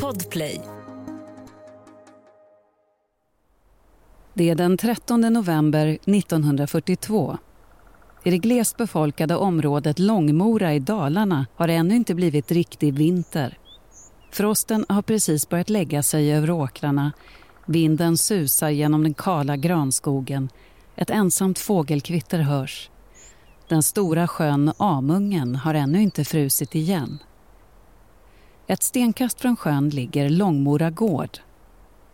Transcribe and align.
Podplay. 0.00 0.60
Det 4.34 4.50
är 4.50 4.54
den 4.54 4.76
13 4.76 5.20
november 5.20 5.86
1942. 5.86 7.38
I 8.24 8.30
det 8.30 8.38
glest 8.38 8.76
befolkade 8.76 9.36
området 9.36 9.98
Långmora 9.98 10.74
i 10.74 10.78
Dalarna 10.78 11.46
har 11.56 11.66
det 11.66 11.74
ännu 11.74 11.94
inte 11.94 12.14
blivit 12.14 12.52
riktig 12.52 12.94
vinter. 12.94 13.58
Frosten 14.30 14.84
har 14.88 15.02
precis 15.02 15.48
börjat 15.48 15.70
lägga 15.70 16.02
sig 16.02 16.34
över 16.34 16.50
åkrarna. 16.50 17.12
Vinden 17.66 18.16
susar 18.18 18.70
genom 18.70 19.02
den 19.02 19.14
kala 19.14 19.56
granskogen. 19.56 20.48
Ett 20.96 21.10
ensamt 21.10 21.58
fågelkvitter 21.58 22.38
hörs. 22.38 22.90
Den 23.68 23.82
stora 23.82 24.28
sjön 24.28 24.72
Amungen 24.76 25.56
har 25.56 25.74
ännu 25.74 26.02
inte 26.02 26.24
frusit 26.24 26.74
igen. 26.74 27.18
Ett 28.72 28.82
stenkast 28.82 29.40
från 29.40 29.56
sjön 29.56 29.88
ligger 29.88 30.30
Långmora 30.30 30.90
gård. 30.90 31.38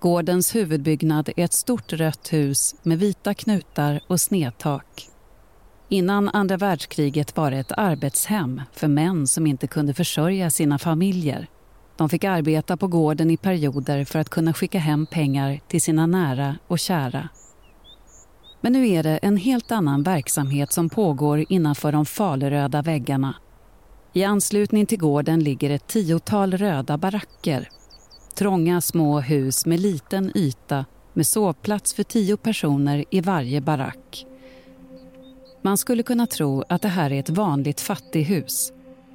Gårdens 0.00 0.54
huvudbyggnad 0.54 1.28
är 1.36 1.44
ett 1.44 1.52
stort 1.52 1.92
rött 1.92 2.32
hus 2.32 2.74
med 2.82 2.98
vita 2.98 3.34
knutar 3.34 4.00
och 4.06 4.20
snedtak. 4.20 5.08
Innan 5.88 6.28
andra 6.28 6.56
världskriget 6.56 7.36
var 7.36 7.50
det 7.50 7.58
ett 7.58 7.72
arbetshem 7.72 8.62
för 8.72 8.88
män 8.88 9.26
som 9.26 9.46
inte 9.46 9.66
kunde 9.66 9.94
försörja 9.94 10.50
sina 10.50 10.78
familjer. 10.78 11.46
De 11.96 12.08
fick 12.08 12.24
arbeta 12.24 12.76
på 12.76 12.86
gården 12.86 13.30
i 13.30 13.36
perioder 13.36 14.04
för 14.04 14.18
att 14.18 14.28
kunna 14.28 14.52
skicka 14.52 14.78
hem 14.78 15.06
pengar 15.06 15.60
till 15.68 15.82
sina 15.82 16.06
nära 16.06 16.56
och 16.66 16.78
kära. 16.78 17.28
Men 18.60 18.72
nu 18.72 18.88
är 18.88 19.02
det 19.02 19.16
en 19.16 19.36
helt 19.36 19.72
annan 19.72 20.02
verksamhet 20.02 20.72
som 20.72 20.88
pågår 20.88 21.44
innanför 21.48 21.92
de 21.92 22.06
faluröda 22.06 22.82
väggarna. 22.82 23.34
I 24.12 24.24
anslutning 24.24 24.86
till 24.86 24.98
gården 24.98 25.40
ligger 25.40 25.70
ett 25.70 25.86
tiotal 25.86 26.52
röda 26.56 26.98
baracker. 26.98 27.68
Trånga 28.34 28.80
små 28.80 29.20
hus 29.20 29.66
med 29.66 29.80
liten 29.80 30.32
yta 30.34 30.84
med 31.12 31.26
sovplats 31.26 31.94
för 31.94 32.02
tio 32.02 32.36
personer 32.36 33.04
i 33.10 33.20
varje 33.20 33.60
barack. 33.60 34.26
Man 35.62 35.78
skulle 35.78 36.02
kunna 36.02 36.26
tro 36.26 36.64
att 36.68 36.82
det 36.82 36.88
här 36.88 37.12
är 37.12 37.20
ett 37.20 37.30
vanligt 37.30 37.80
fattighus. 37.80 38.72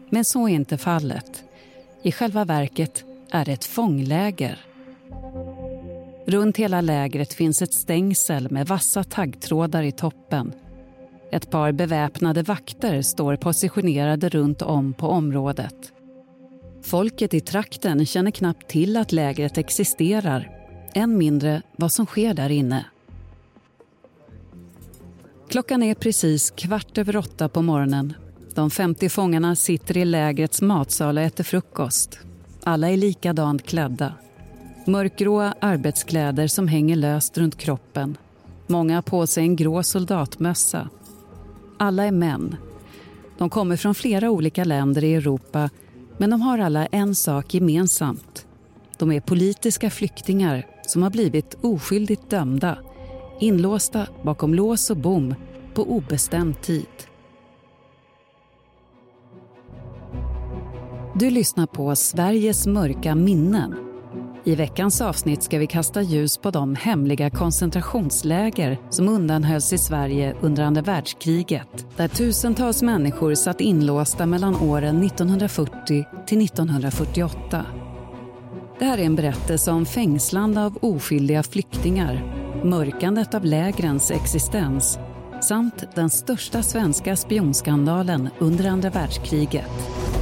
Men 0.09 0.25
så 0.25 0.49
är 0.49 0.53
inte 0.53 0.77
fallet. 0.77 1.43
I 2.03 2.11
själva 2.11 2.45
verket 2.45 3.03
är 3.31 3.45
det 3.45 3.51
ett 3.51 3.65
fångläger. 3.65 4.65
Runt 6.25 6.57
hela 6.57 6.81
lägret 6.81 7.33
finns 7.33 7.61
ett 7.61 7.73
stängsel 7.73 8.51
med 8.51 8.67
vassa 8.67 9.03
taggtrådar 9.03 9.83
i 9.83 9.91
toppen. 9.91 10.53
Ett 11.33 11.49
par 11.49 11.71
beväpnade 11.71 12.43
vakter 12.43 13.01
står 13.01 13.35
positionerade 13.35 14.29
runt 14.29 14.61
om 14.61 14.93
på 14.93 15.07
området. 15.07 15.91
Folket 16.83 17.33
i 17.33 17.39
trakten 17.39 18.05
känner 18.05 18.31
knappt 18.31 18.67
till 18.67 18.97
att 18.97 19.11
lägret 19.11 19.57
existerar, 19.57 20.51
än 20.93 21.17
mindre 21.17 21.61
vad 21.75 21.91
som 21.91 22.05
sker 22.05 22.33
där 22.33 22.49
inne. 22.49 22.85
Klockan 25.49 25.83
är 25.83 25.95
precis 25.95 26.51
kvart 26.51 26.97
över 26.97 27.17
åtta 27.17 27.49
på 27.49 27.61
morgonen. 27.61 28.13
De 28.55 28.71
50 28.71 29.09
fångarna 29.09 29.55
sitter 29.55 29.97
i 29.97 30.05
lägrets 30.05 30.61
matsal 30.61 31.17
och 31.17 31.23
äter 31.23 31.43
frukost. 31.43 32.19
Alla 32.63 32.89
är 32.89 32.97
likadant 32.97 33.63
klädda. 33.63 34.13
Mörkgråa 34.87 35.55
arbetskläder 35.59 36.47
som 36.47 36.67
hänger 36.67 36.95
löst 36.95 37.37
runt 37.37 37.57
kroppen. 37.57 38.17
Många 38.67 38.95
har 38.95 39.01
på 39.01 39.27
sig 39.27 39.43
en 39.43 39.55
grå 39.55 39.83
soldatmössa. 39.83 40.89
Alla 41.83 42.05
är 42.05 42.11
män. 42.11 42.55
De 43.37 43.49
kommer 43.49 43.77
från 43.77 43.95
flera 43.95 44.29
olika 44.31 44.63
länder 44.63 45.03
i 45.03 45.13
Europa 45.13 45.69
men 46.17 46.29
de 46.29 46.41
har 46.41 46.59
alla 46.59 46.85
en 46.85 47.15
sak 47.15 47.53
gemensamt. 47.53 48.47
De 48.97 49.11
är 49.11 49.21
politiska 49.21 49.89
flyktingar 49.89 50.67
som 50.87 51.03
har 51.03 51.09
blivit 51.09 51.57
oskyldigt 51.61 52.29
dömda 52.29 52.77
inlåsta 53.39 54.07
bakom 54.23 54.53
lås 54.53 54.89
och 54.89 54.97
bom 54.97 55.35
på 55.73 55.83
obestämd 55.91 56.61
tid. 56.61 56.87
Du 61.15 61.29
lyssnar 61.29 61.65
på 61.65 61.95
Sveriges 61.95 62.67
mörka 62.67 63.15
minnen. 63.15 63.92
I 64.45 64.55
veckans 64.55 65.01
avsnitt 65.01 65.43
ska 65.43 65.57
vi 65.57 65.67
kasta 65.67 66.01
ljus 66.01 66.37
på 66.37 66.51
de 66.51 66.75
hemliga 66.75 67.29
koncentrationsläger 67.29 68.79
som 68.89 69.09
undanhölls 69.09 69.73
i 69.73 69.77
Sverige 69.77 70.35
under 70.41 70.63
andra 70.63 70.81
världskriget 70.81 71.85
där 71.97 72.07
tusentals 72.07 72.81
människor 72.81 73.35
satt 73.35 73.61
inlåsta 73.61 74.25
mellan 74.25 74.55
åren 74.55 75.03
1940 75.03 76.05
till 76.25 76.45
1948. 76.45 77.65
Det 78.79 78.85
här 78.85 78.97
är 78.97 79.03
en 79.03 79.15
berättelse 79.15 79.71
om 79.71 79.85
fängslande 79.85 80.61
av 80.65 80.77
oskyldiga 80.81 81.43
flyktingar 81.43 82.43
mörkandet 82.63 83.33
av 83.33 83.45
lägrens 83.45 84.11
existens 84.11 84.99
samt 85.41 85.83
den 85.95 86.09
största 86.09 86.63
svenska 86.63 87.15
spionskandalen 87.15 88.29
under 88.39 88.65
andra 88.65 88.89
världskriget. 88.89 90.12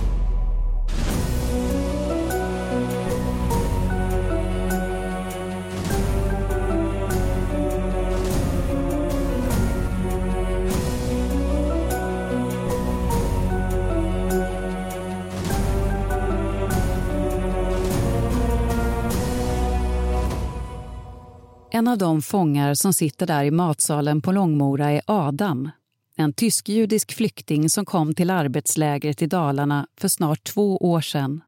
En 21.82 21.88
av 21.88 21.98
de 21.98 22.22
fångar 22.22 22.74
som 22.74 22.94
sitter 22.94 23.28
där 23.28 23.44
i 23.44 23.52
matsalen 23.52 24.22
på 24.22 24.32
Långmora 24.32 24.92
är 24.92 25.02
Adam. 25.06 25.70
En 26.16 26.34
tysk-judisk 26.34 27.12
flykting 27.12 27.70
som 27.70 27.86
kom 27.86 28.16
till 28.16 28.30
arbetslägret 28.30 29.22
i 29.22 29.28
Dalarna 29.28 29.88
för 29.98 30.08
snart 30.08 30.44
två 30.44 30.78
år 30.78 31.02
sedan. 31.02 31.42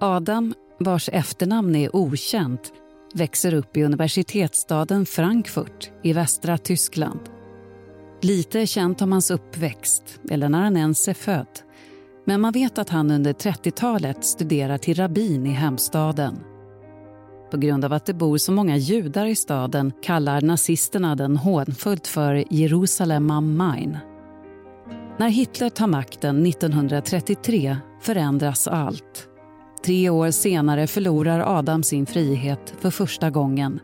Adam, 0.00 0.54
vars 0.80 1.08
efternamn 1.12 1.76
är 1.76 1.96
okänt, 1.96 2.72
växer 3.14 3.54
upp 3.54 3.76
i 3.76 3.82
universitetsstaden 3.82 5.06
Frankfurt 5.06 5.90
i 6.02 6.12
västra 6.12 6.58
Tyskland. 6.58 7.20
Lite 8.22 8.60
är 8.60 8.66
känt 8.66 9.02
om 9.02 9.12
hans 9.12 9.30
uppväxt, 9.30 10.20
eller 10.30 10.48
när 10.48 10.62
han 10.62 10.76
ens 10.76 11.08
är 11.08 11.14
född. 11.14 11.58
Men 12.24 12.40
man 12.40 12.52
vet 12.52 12.78
att 12.78 12.88
han 12.88 13.10
under 13.10 13.32
30-talet 13.32 14.24
studerar 14.24 14.78
till 14.78 14.96
rabbin 14.96 15.46
i 15.46 15.50
hemstaden. 15.50 16.38
På 17.50 17.56
grund 17.56 17.84
av 17.84 17.92
att 17.92 18.06
det 18.06 18.14
bor 18.14 18.38
så 18.38 18.52
många 18.52 18.76
judar 18.76 19.26
i 19.26 19.36
staden 19.36 19.92
kallar 20.02 20.40
nazisterna 20.40 21.14
den 21.14 21.36
hånfullt 21.36 22.06
för 22.06 22.44
Jerusalem 22.50 23.30
am 23.30 23.56
Main. 23.56 23.98
När 25.18 25.28
Hitler 25.28 25.70
tar 25.70 25.86
makten 25.86 26.46
1933 26.46 27.76
förändras 28.00 28.68
allt. 28.68 29.28
Tre 29.84 30.10
år 30.10 30.30
senare 30.30 30.86
förlorar 30.86 31.58
Adam 31.58 31.82
sin 31.82 32.06
frihet 32.06 32.74
för 32.80 32.90
första 32.90 33.30
gången. 33.30 33.80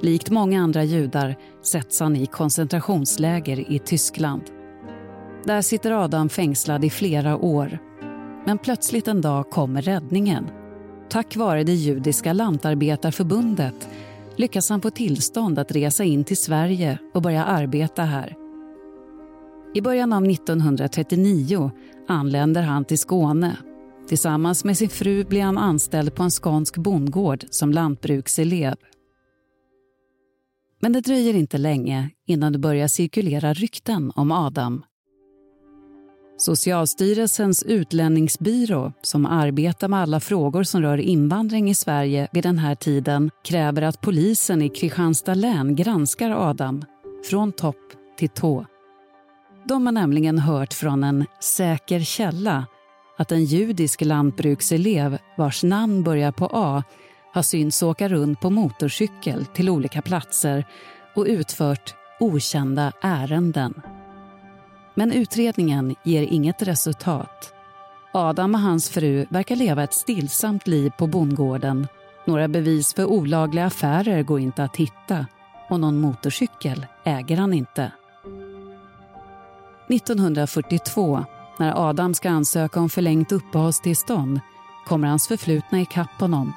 Likt 0.00 0.30
många 0.30 0.62
andra 0.62 0.84
judar 0.84 1.36
sätts 1.62 2.00
han 2.00 2.16
i 2.16 2.26
koncentrationsläger 2.26 3.72
i 3.72 3.78
Tyskland. 3.78 4.42
Där 5.44 5.62
sitter 5.62 5.90
Adam 5.90 6.28
fängslad 6.28 6.84
i 6.84 6.90
flera 6.90 7.36
år. 7.36 7.78
Men 8.46 8.58
plötsligt 8.58 9.08
en 9.08 9.20
dag 9.20 9.50
kommer 9.50 9.82
räddningen 9.82 10.50
Tack 11.12 11.36
vare 11.36 11.64
det 11.64 11.72
judiska 11.72 12.32
lantarbetarförbundet 12.32 13.88
lyckas 14.36 14.70
han 14.70 14.80
få 14.80 14.90
tillstånd 14.90 15.58
att 15.58 15.72
resa 15.72 16.04
in 16.04 16.24
till 16.24 16.36
Sverige 16.36 16.98
och 17.14 17.22
börja 17.22 17.44
arbeta 17.44 18.02
här. 18.02 18.36
I 19.74 19.80
början 19.80 20.12
av 20.12 20.24
1939 20.24 21.70
anländer 22.08 22.62
han 22.62 22.84
till 22.84 22.98
Skåne. 22.98 23.56
Tillsammans 24.08 24.64
med 24.64 24.78
sin 24.78 24.88
fru 24.88 25.24
blir 25.24 25.42
han 25.42 25.58
anställd 25.58 26.14
på 26.14 26.22
en 26.22 26.30
skånsk 26.30 26.76
bondgård 26.76 27.44
som 27.50 27.72
lantbrukselev. 27.72 28.76
Men 30.80 30.92
det 30.92 31.00
dröjer 31.00 31.34
inte 31.34 31.58
länge 31.58 32.10
innan 32.26 32.52
det 32.52 32.58
börjar 32.58 32.88
cirkulera 32.88 33.54
rykten 33.54 34.12
om 34.14 34.32
Adam. 34.32 34.84
Socialstyrelsens 36.42 37.62
utlänningsbyrå, 37.62 38.92
som 39.02 39.26
arbetar 39.26 39.88
med 39.88 40.00
alla 40.00 40.20
frågor 40.20 40.62
som 40.62 40.82
rör 40.82 40.98
invandring 40.98 41.70
i 41.70 41.74
Sverige 41.74 42.28
vid 42.32 42.42
den 42.42 42.58
här 42.58 42.74
tiden, 42.74 43.30
kräver 43.44 43.82
att 43.82 44.00
polisen 44.00 44.62
i 44.62 44.68
Kristianstad 44.68 45.34
län 45.34 45.76
granskar 45.76 46.30
Adam 46.30 46.84
från 47.30 47.52
topp 47.52 47.76
till 48.18 48.28
tå. 48.28 48.66
De 49.68 49.86
har 49.86 49.92
nämligen 49.92 50.38
hört 50.38 50.74
från 50.74 51.04
en 51.04 51.26
säker 51.40 52.00
källa 52.00 52.66
att 53.18 53.32
en 53.32 53.44
judisk 53.44 54.00
lantbrukselev 54.00 55.18
vars 55.36 55.62
namn 55.62 56.02
börjar 56.02 56.32
på 56.32 56.50
A 56.52 56.82
har 57.32 57.42
synts 57.42 57.82
åka 57.82 58.08
runt 58.08 58.40
på 58.40 58.50
motorcykel 58.50 59.46
till 59.46 59.70
olika 59.70 60.02
platser 60.02 60.64
och 61.14 61.26
utfört 61.28 61.94
okända 62.20 62.92
ärenden. 63.02 63.82
Men 64.94 65.12
utredningen 65.12 65.94
ger 66.02 66.22
inget 66.22 66.62
resultat. 66.62 67.52
Adam 68.12 68.54
och 68.54 68.60
hans 68.60 68.90
fru 68.90 69.26
verkar 69.30 69.56
leva 69.56 69.82
ett 69.82 69.94
stillsamt 69.94 70.66
liv 70.66 70.92
på 70.98 71.06
bondgården. 71.06 71.86
Några 72.24 72.48
bevis 72.48 72.94
för 72.94 73.04
olagliga 73.04 73.66
affärer 73.66 74.22
går 74.22 74.40
inte 74.40 74.64
att 74.64 74.76
hitta 74.76 75.26
och 75.68 75.80
någon 75.80 76.00
motorcykel 76.00 76.86
äger 77.04 77.36
han 77.36 77.52
inte. 77.52 77.92
1942, 79.88 81.24
när 81.58 81.88
Adam 81.88 82.14
ska 82.14 82.30
ansöka 82.30 82.80
om 82.80 82.88
förlängt 82.88 83.32
uppehållstillstånd 83.32 84.40
kommer 84.86 85.08
hans 85.08 85.28
förflutna 85.28 85.80
ikapp 85.80 86.20
honom. 86.20 86.52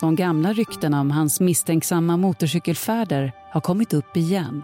De 0.00 0.16
gamla 0.16 0.52
ryktena 0.52 1.00
om 1.00 1.10
hans 1.10 1.40
misstänksamma 1.40 2.16
motorcykelfärder 2.16 3.32
har 3.52 3.60
kommit 3.60 3.94
upp 3.94 4.16
igen. 4.16 4.62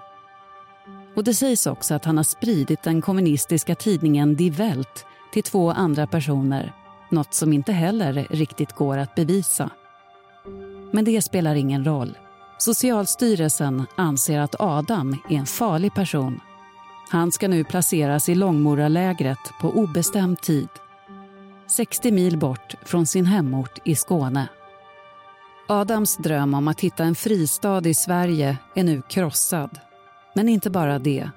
Och 1.17 1.25
det 1.25 1.35
sägs 1.35 1.67
också 1.67 1.95
att 1.95 2.05
han 2.05 2.17
har 2.17 2.25
spridit 2.25 2.83
den 2.83 3.03
kommunistiska 3.03 3.75
tidningen 3.75 4.37
Die 4.37 4.51
Welt 4.51 5.07
till 5.33 5.43
två 5.43 5.71
andra 5.71 6.07
personer. 6.07 6.73
Något 7.11 7.35
som 7.35 7.53
inte 7.53 7.73
heller 7.73 8.27
riktigt 8.31 8.73
går 8.73 8.99
att 8.99 9.15
bevisa. 9.15 9.71
Men 10.93 11.05
det 11.05 11.23
spelar 11.23 11.55
ingen 11.55 11.85
roll. 11.85 12.19
Socialstyrelsen 12.59 13.87
anser 13.97 14.41
att 14.41 14.61
Adam 14.61 15.17
är 15.31 15.37
en 15.37 15.47
farlig 15.47 15.95
person. 15.95 16.41
Han 17.09 17.33
ska 17.33 17.49
nu 17.49 17.65
placeras 17.65 18.29
i 18.29 18.35
Långmoralägret 18.35 19.39
på 19.61 19.71
obestämd 19.71 20.41
tid. 20.41 20.69
60 21.67 22.11
mil 22.11 22.39
bort 22.39 22.75
från 22.85 23.07
sin 23.07 23.27
hemort 23.27 23.79
i 23.85 23.97
Skåne. 23.97 24.49
Adams 25.69 26.17
dröm 26.17 26.55
om 26.55 26.69
att 26.69 26.81
hitta 26.81 27.05
en 27.05 27.15
fristad 27.15 27.87
i 27.87 27.95
Sverige 27.95 28.59
är 28.75 28.85
nu 28.85 29.03
krossad. 29.09 29.81
Men 30.35 30.49
inte 30.49 30.71
bara 30.71 30.99
det. 30.99 31.31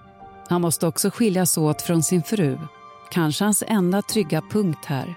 Han 0.48 0.62
måste 0.62 0.88
också 0.88 1.10
skiljas 1.10 1.58
åt 1.58 1.82
från 1.82 2.04
sin 2.04 2.24
fru. 2.24 2.58
Kanske 3.12 3.44
hans 3.44 3.64
enda 3.68 4.02
trygga 4.02 4.42
punkt 4.42 4.86
här. 4.86 5.16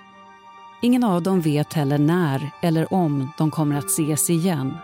Ingen 0.82 1.04
av 1.04 1.22
dem 1.22 1.40
vet 1.40 1.72
heller 1.72 1.98
när 1.98 2.50
eller 2.62 2.92
om 2.92 3.28
de 3.38 3.50
kommer 3.50 3.76
att 3.76 3.90
ses 3.90 4.30
igen. 4.30 4.74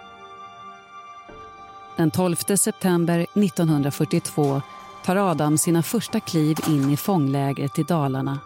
Den 1.97 2.11
12 2.11 2.37
september 2.37 3.19
1942 3.19 4.63
tar 5.05 5.17
Adam 5.17 5.59
sina 5.59 5.83
första 5.83 6.21
kliv 6.21 6.57
in 6.69 6.91
i 6.91 6.97
fånglägret 6.97 7.79
i 7.79 7.83
Dalarna 7.83 8.39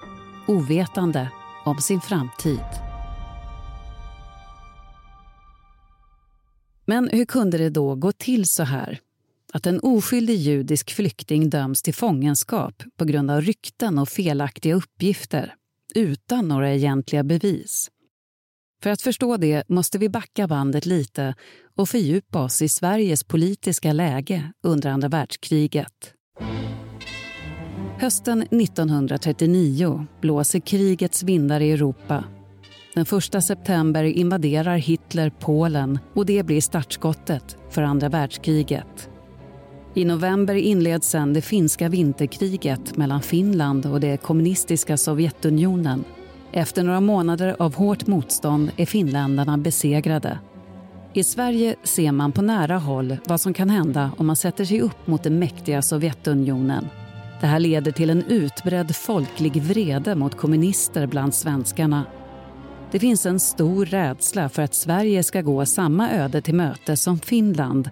ovetande 0.46 1.30
om 1.64 1.76
sin 1.80 2.00
framtid. 2.00 2.64
Men 6.84 7.08
hur 7.12 7.24
kunde 7.24 7.58
det 7.58 7.70
då 7.70 7.94
gå 7.94 8.12
till 8.12 8.48
så 8.48 8.62
här? 8.62 9.00
Att 9.52 9.66
en 9.66 9.80
oskyldig 9.80 10.36
judisk 10.36 10.90
flykting 10.90 11.50
döms 11.50 11.82
till 11.82 11.94
fångenskap 11.94 12.82
på 12.96 13.04
grund 13.04 13.30
av 13.30 13.40
rykten 13.40 13.98
och 13.98 14.08
felaktiga 14.08 14.74
uppgifter 14.74 15.54
utan 15.94 16.48
några 16.48 16.74
egentliga 16.74 17.24
bevis. 17.24 17.90
För 18.82 18.90
att 18.90 19.02
förstå 19.02 19.36
det 19.36 19.68
måste 19.68 19.98
vi 19.98 20.08
backa 20.08 20.48
bandet 20.48 20.86
lite 20.86 21.34
och 21.76 21.88
fördjupa 21.88 22.42
oss 22.42 22.62
i 22.62 22.68
Sveriges 22.68 23.24
politiska 23.24 23.92
läge 23.92 24.52
under 24.62 24.90
andra 24.90 25.08
världskriget. 25.08 26.14
Hösten 28.00 28.42
1939 28.42 30.06
blåser 30.20 30.60
krigets 30.60 31.22
vindar 31.22 31.60
i 31.60 31.72
Europa. 31.72 32.24
Den 32.94 33.06
1 33.36 33.44
september 33.44 34.04
invaderar 34.04 34.76
Hitler 34.76 35.30
Polen 35.40 35.98
och 36.14 36.26
det 36.26 36.42
blir 36.42 36.60
startskottet 36.60 37.56
för 37.70 37.82
andra 37.82 38.08
världskriget. 38.08 39.10
I 39.98 40.04
november 40.04 40.54
inleds 40.54 41.08
sedan 41.08 41.32
det 41.32 41.42
finska 41.42 41.88
vinterkriget 41.88 42.96
mellan 42.96 43.22
Finland 43.22 43.86
och 43.86 44.00
det 44.00 44.16
kommunistiska 44.16 44.96
Sovjetunionen. 44.96 46.04
Efter 46.52 46.82
några 46.82 47.00
månader 47.00 47.56
av 47.58 47.74
hårt 47.74 48.06
motstånd 48.06 48.70
är 48.76 48.86
finländarna 48.86 49.58
besegrade. 49.58 50.38
I 51.14 51.24
Sverige 51.24 51.76
ser 51.82 52.12
man 52.12 52.32
på 52.32 52.42
nära 52.42 52.78
håll 52.78 53.16
vad 53.24 53.40
som 53.40 53.54
kan 53.54 53.70
hända 53.70 54.10
om 54.16 54.26
man 54.26 54.36
sätter 54.36 54.64
sig 54.64 54.80
upp 54.80 55.06
mot 55.06 55.22
det 55.22 55.30
mäktiga 55.30 55.82
Sovjetunionen. 55.82 56.88
Det 57.40 57.46
här 57.46 57.60
leder 57.60 57.92
till 57.92 58.10
en 58.10 58.24
utbredd 58.24 58.96
folklig 58.96 59.62
vrede 59.62 60.14
mot 60.14 60.36
kommunister 60.36 61.06
bland 61.06 61.34
svenskarna. 61.34 62.04
Det 62.90 62.98
finns 62.98 63.26
en 63.26 63.40
stor 63.40 63.86
rädsla 63.86 64.48
för 64.48 64.62
att 64.62 64.74
Sverige 64.74 65.22
ska 65.22 65.42
gå 65.42 65.66
samma 65.66 66.10
öde 66.10 66.40
till 66.42 66.54
möte 66.54 66.96
som 66.96 67.18
Finland 67.18 67.90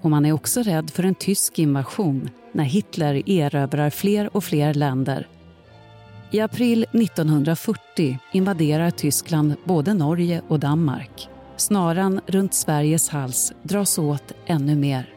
och 0.00 0.10
man 0.10 0.26
är 0.26 0.32
också 0.32 0.62
rädd 0.62 0.90
för 0.90 1.02
en 1.02 1.14
tysk 1.14 1.58
invasion 1.58 2.30
när 2.52 2.64
Hitler 2.64 3.28
erövrar 3.30 3.90
fler 3.90 4.36
och 4.36 4.44
fler 4.44 4.74
länder. 4.74 5.28
I 6.30 6.40
april 6.40 6.86
1940 6.92 8.18
invaderar 8.32 8.90
Tyskland 8.90 9.54
både 9.64 9.94
Norge 9.94 10.42
och 10.48 10.60
Danmark. 10.60 11.28
Snaran 11.56 12.20
runt 12.26 12.54
Sveriges 12.54 13.08
hals 13.08 13.52
dras 13.62 13.98
åt 13.98 14.32
ännu 14.46 14.76
mer. 14.76 15.14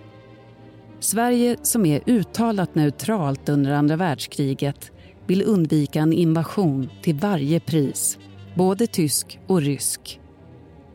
Sverige, 0.99 1.57
som 1.61 1.85
är 1.85 2.01
uttalat 2.05 2.75
neutralt 2.75 3.49
under 3.49 3.71
andra 3.71 3.95
världskriget 3.95 4.91
vill 5.27 5.43
undvika 5.43 5.99
en 5.99 6.13
invasion 6.13 6.89
till 7.01 7.15
varje 7.15 7.59
pris, 7.59 8.17
både 8.55 8.87
tysk 8.87 9.39
och 9.47 9.61
rysk. 9.61 10.19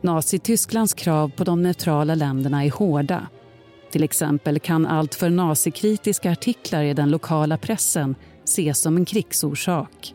Nazitysklands 0.01 0.93
krav 0.93 1.31
på 1.37 1.43
de 1.43 1.61
neutrala 1.61 2.15
länderna 2.15 2.65
är 2.65 2.71
hårda. 2.71 3.27
Till 3.91 4.03
exempel 4.03 4.59
kan 4.59 4.85
allt 4.85 5.15
för 5.15 5.29
nazikritiska 5.29 6.31
artiklar 6.31 6.83
i 6.83 6.93
den 6.93 7.09
lokala 7.09 7.57
pressen 7.57 8.15
ses 8.43 8.79
som 8.79 8.97
en 8.97 9.05
krigsorsak. 9.05 10.13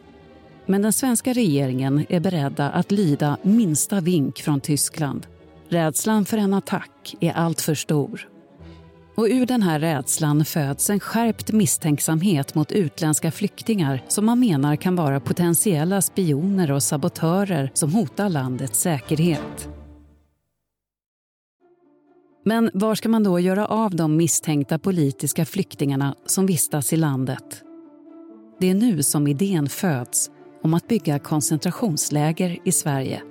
Men 0.67 0.83
den 0.83 0.93
svenska 0.93 1.33
regeringen 1.33 2.07
är 2.09 2.21
beredda 2.21 2.71
att 2.71 2.91
lyda 2.91 3.37
minsta 3.43 4.01
vink 4.01 4.39
från 4.39 4.61
Tyskland. 4.61 5.27
Rädslan 5.69 6.25
för 6.25 6.39
en 6.39 6.55
attack 6.55 7.15
är 7.21 7.33
alltför 7.33 7.75
stor. 7.75 8.29
Och 9.15 9.27
ur 9.31 9.47
den 9.47 9.63
här 9.63 9.81
rädslan 9.81 10.45
föds 10.45 10.91
en 10.91 11.01
skärpt 11.01 11.53
misstänksamhet 11.53 12.55
mot 12.55 12.73
utländska 12.73 13.31
flyktingar 13.31 14.05
som 14.09 14.27
man 14.27 14.41
menar 14.41 14.77
kan 14.77 14.97
vara 14.97 15.21
potentiella 15.21 16.03
spioner 16.03 16.73
och 16.73 16.83
sabotörer 16.83 17.71
som 17.75 17.93
hotar 17.93 18.29
landets 18.29 18.81
säkerhet. 18.81 19.69
Men 22.45 22.71
var 22.75 22.95
ska 22.95 23.09
man 23.09 23.23
då 23.23 23.41
göra 23.41 23.67
av 23.67 23.97
de 23.97 24.17
misstänkta 24.17 24.79
politiska 24.79 25.45
flyktingarna 25.45 26.15
som 26.27 26.47
vistas 26.47 26.93
i 26.93 26.97
landet? 26.97 27.63
Det 28.61 28.71
är 28.71 28.75
nu 28.75 29.03
som 29.03 29.27
idén 29.27 29.69
föds 29.69 30.31
om 30.63 30.75
att 30.75 30.89
bygga 30.89 31.19
koncentrationsläger 31.19 32.59
i 32.65 32.73
Sverige. 32.73 33.23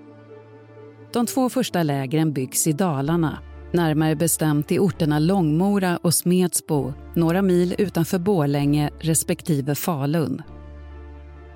De 1.14 1.26
två 1.26 1.50
första 1.50 1.84
lägren 1.84 2.34
byggs 2.34 2.68
i 2.68 2.72
Dalarna 2.72 3.40
närmare 3.74 4.16
bestämt 4.16 4.72
i 4.72 4.80
orterna 4.80 5.20
Långmora 5.20 5.98
och 5.98 6.14
Smedsbo 6.14 6.94
några 7.16 7.42
mil 7.42 7.76
utanför 7.78 8.20
Borlänge 8.20 8.90
respektive 9.00 9.76
Falun. 9.76 10.42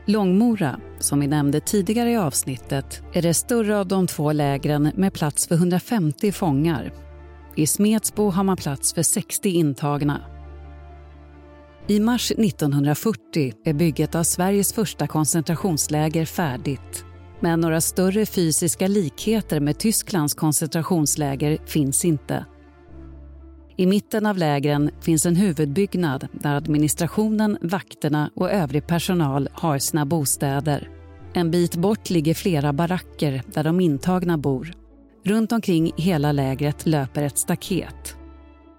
Långmora, 0.05 0.79
som 0.99 1.19
vi 1.19 1.27
nämnde 1.27 1.59
tidigare 1.59 2.11
i 2.11 2.17
avsnittet, 2.17 3.01
är 3.13 3.21
det 3.21 3.33
större 3.33 3.79
av 3.79 3.87
de 3.87 4.07
två 4.07 4.31
lägren 4.31 4.91
med 4.95 5.13
plats 5.13 5.47
för 5.47 5.55
150 5.55 6.31
fångar. 6.31 7.04
I 7.55 7.67
Smedsbo 7.67 8.29
har 8.29 8.43
man 8.43 8.57
plats 8.57 8.93
för 8.93 9.03
60 9.03 9.49
intagna. 9.49 10.21
I 11.87 11.99
mars 11.99 12.31
1940 12.31 13.53
är 13.63 13.73
bygget 13.73 14.15
av 14.15 14.23
Sveriges 14.23 14.73
första 14.73 15.07
koncentrationsläger 15.07 16.25
färdigt 16.25 17.05
men 17.39 17.59
några 17.59 17.81
större 17.81 18.25
fysiska 18.25 18.87
likheter 18.87 19.59
med 19.59 19.77
Tysklands 19.77 20.33
koncentrationsläger 20.33 21.57
finns 21.65 22.05
inte. 22.05 22.45
I 23.77 23.85
mitten 23.85 24.25
av 24.25 24.37
lägren 24.37 24.91
finns 25.01 25.25
en 25.25 25.35
huvudbyggnad 25.35 26.27
där 26.31 26.55
administrationen, 26.55 27.57
vakterna 27.61 28.31
och 28.35 28.51
övrig 28.51 28.87
personal 28.87 29.49
har 29.53 29.79
sina 29.79 30.05
bostäder. 30.05 30.89
En 31.33 31.51
bit 31.51 31.75
bort 31.75 32.09
ligger 32.09 32.33
flera 32.33 32.73
baracker 32.73 33.43
där 33.53 33.63
de 33.63 33.79
intagna 33.79 34.37
bor. 34.37 34.84
Runt 35.25 35.51
omkring 35.51 35.91
hela 35.97 36.31
lägret 36.31 36.85
löper 36.85 37.23
ett 37.23 37.37
staket. 37.37 38.17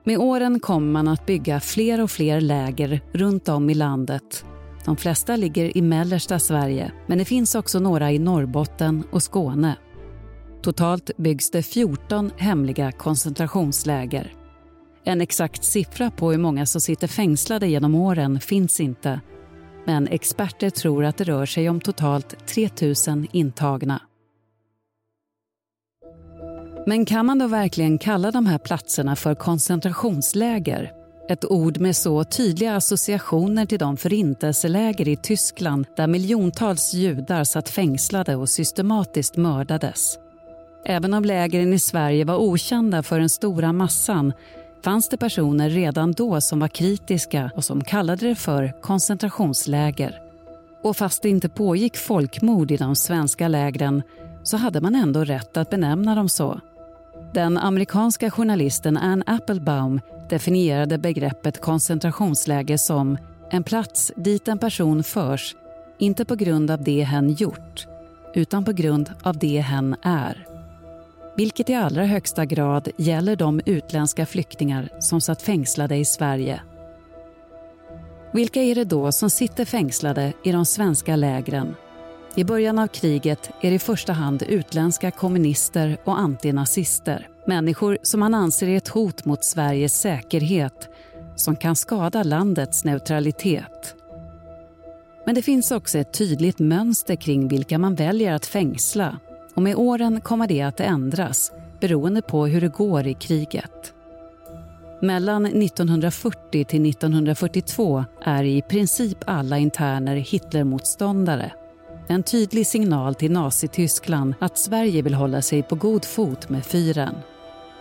Med 0.04 0.18
åren 0.18 0.60
kommer 0.60 0.92
man 0.92 1.08
att 1.08 1.26
bygga 1.26 1.60
fler 1.60 2.02
och 2.02 2.10
fler 2.10 2.40
läger 2.40 3.00
runt 3.12 3.48
om 3.48 3.70
i 3.70 3.74
landet 3.74 4.44
de 4.86 4.96
flesta 4.96 5.36
ligger 5.36 5.76
i 5.76 5.82
mellersta 5.82 6.38
Sverige, 6.38 6.92
men 7.06 7.18
det 7.18 7.24
finns 7.24 7.54
också 7.54 7.78
några 7.78 8.12
i 8.12 8.18
Norrbotten 8.18 9.04
och 9.10 9.22
Skåne. 9.22 9.76
Totalt 10.62 11.10
byggs 11.16 11.50
det 11.50 11.62
14 11.62 12.30
hemliga 12.36 12.92
koncentrationsläger. 12.92 14.32
En 15.04 15.20
exakt 15.20 15.64
siffra 15.64 16.10
på 16.10 16.30
hur 16.30 16.38
många 16.38 16.66
som 16.66 16.80
sitter 16.80 17.08
fängslade 17.08 17.66
genom 17.66 17.94
åren 17.94 18.40
finns 18.40 18.80
inte. 18.80 19.20
Men 19.86 20.08
experter 20.08 20.70
tror 20.70 21.04
att 21.04 21.16
det 21.16 21.24
rör 21.24 21.46
sig 21.46 21.68
om 21.68 21.80
totalt 21.80 22.46
3 22.46 22.68
000 23.08 23.26
intagna. 23.32 24.00
Men 26.88 27.04
kan 27.04 27.26
man 27.26 27.38
då 27.38 27.46
verkligen 27.46 27.98
kalla 27.98 28.30
de 28.30 28.46
här 28.46 28.58
platserna 28.58 29.16
för 29.16 29.34
koncentrationsläger? 29.34 30.92
Ett 31.28 31.44
ord 31.44 31.78
med 31.78 31.96
så 31.96 32.24
tydliga 32.24 32.76
associationer 32.76 33.66
till 33.66 33.78
de 33.78 33.96
förintelseläger 33.96 35.08
i 35.08 35.16
Tyskland 35.16 35.86
där 35.96 36.06
miljontals 36.06 36.94
judar 36.94 37.44
satt 37.44 37.68
fängslade 37.68 38.36
och 38.36 38.48
systematiskt 38.48 39.36
mördades. 39.36 40.18
Även 40.84 41.14
om 41.14 41.24
lägren 41.24 41.72
i 41.72 41.78
Sverige 41.78 42.24
var 42.24 42.36
okända 42.36 43.02
för 43.02 43.20
den 43.20 43.28
stora 43.28 43.72
massan 43.72 44.32
fanns 44.84 45.08
det 45.08 45.16
personer 45.16 45.70
redan 45.70 46.12
då 46.12 46.40
som 46.40 46.60
var 46.60 46.68
kritiska 46.68 47.50
och 47.54 47.64
som 47.64 47.84
kallade 47.84 48.28
det 48.28 48.34
för 48.34 48.80
koncentrationsläger. 48.80 50.20
Och 50.82 50.96
fast 50.96 51.22
det 51.22 51.28
inte 51.28 51.48
pågick 51.48 51.96
folkmord 51.96 52.70
i 52.70 52.76
de 52.76 52.96
svenska 52.96 53.48
lägren 53.48 54.02
så 54.42 54.56
hade 54.56 54.80
man 54.80 54.94
ändå 54.94 55.24
rätt 55.24 55.56
att 55.56 55.70
benämna 55.70 56.14
dem 56.14 56.28
så. 56.28 56.60
Den 57.34 57.58
amerikanska 57.58 58.30
journalisten 58.30 58.96
Anne 58.96 59.24
Applebaum 59.26 60.00
definierade 60.30 60.98
begreppet 60.98 61.60
koncentrationsläger 61.60 62.76
som 62.76 63.18
en 63.50 63.62
plats 63.62 64.12
dit 64.16 64.48
en 64.48 64.58
person 64.58 65.02
förs 65.02 65.56
inte 65.98 66.24
på 66.24 66.34
grund 66.34 66.70
av 66.70 66.82
det 66.82 67.02
hen 67.02 67.32
gjort 67.32 67.86
utan 68.34 68.64
på 68.64 68.72
grund 68.72 69.10
av 69.22 69.38
det 69.38 69.60
hen 69.60 69.96
är. 70.02 70.46
Vilket 71.36 71.70
i 71.70 71.74
allra 71.74 72.04
högsta 72.04 72.44
grad 72.44 72.88
gäller 72.96 73.36
de 73.36 73.60
utländska 73.66 74.26
flyktingar 74.26 74.88
som 74.98 75.20
satt 75.20 75.42
fängslade 75.42 75.96
i 75.96 76.04
Sverige. 76.04 76.60
Vilka 78.32 78.62
är 78.62 78.74
det 78.74 78.84
då 78.84 79.12
som 79.12 79.30
sitter 79.30 79.64
fängslade 79.64 80.32
i 80.44 80.52
de 80.52 80.64
svenska 80.64 81.16
lägren? 81.16 81.74
I 82.38 82.44
början 82.44 82.78
av 82.78 82.86
kriget 82.86 83.50
är 83.60 83.70
det 83.70 83.76
i 83.76 83.78
första 83.78 84.12
hand 84.12 84.42
utländska 84.42 85.10
kommunister 85.10 85.96
och 86.04 86.18
antinazister. 86.18 87.28
Människor 87.46 87.98
som 88.02 88.20
man 88.20 88.34
anser 88.34 88.68
är 88.68 88.76
ett 88.76 88.88
hot 88.88 89.24
mot 89.24 89.44
Sveriges 89.44 90.00
säkerhet 90.00 90.88
som 91.36 91.56
kan 91.56 91.76
skada 91.76 92.22
landets 92.22 92.84
neutralitet. 92.84 93.94
Men 95.26 95.34
det 95.34 95.42
finns 95.42 95.70
också 95.70 95.98
ett 95.98 96.12
tydligt 96.12 96.58
mönster 96.58 97.16
kring 97.16 97.48
vilka 97.48 97.78
man 97.78 97.94
väljer 97.94 98.32
att 98.32 98.46
fängsla 98.46 99.18
och 99.54 99.62
med 99.62 99.76
åren 99.76 100.20
kommer 100.20 100.46
det 100.46 100.62
att 100.62 100.80
ändras 100.80 101.52
beroende 101.80 102.22
på 102.22 102.46
hur 102.46 102.60
det 102.60 102.68
går 102.68 103.06
i 103.06 103.14
kriget. 103.14 103.92
Mellan 105.00 105.46
1940 105.46 106.64
till 106.64 106.90
1942 106.90 108.04
är 108.24 108.44
i 108.44 108.62
princip 108.62 109.18
alla 109.26 109.58
interner 109.58 110.16
Hitlermotståndare 110.16 111.52
en 112.08 112.22
tydlig 112.22 112.66
signal 112.66 113.14
till 113.14 113.32
Nazityskland 113.32 114.34
att 114.38 114.58
Sverige 114.58 115.02
vill 115.02 115.14
hålla 115.14 115.42
sig 115.42 115.62
på 115.62 115.74
god 115.74 116.04
fot 116.04 116.48
med 116.48 116.66
fyren. 116.66 117.14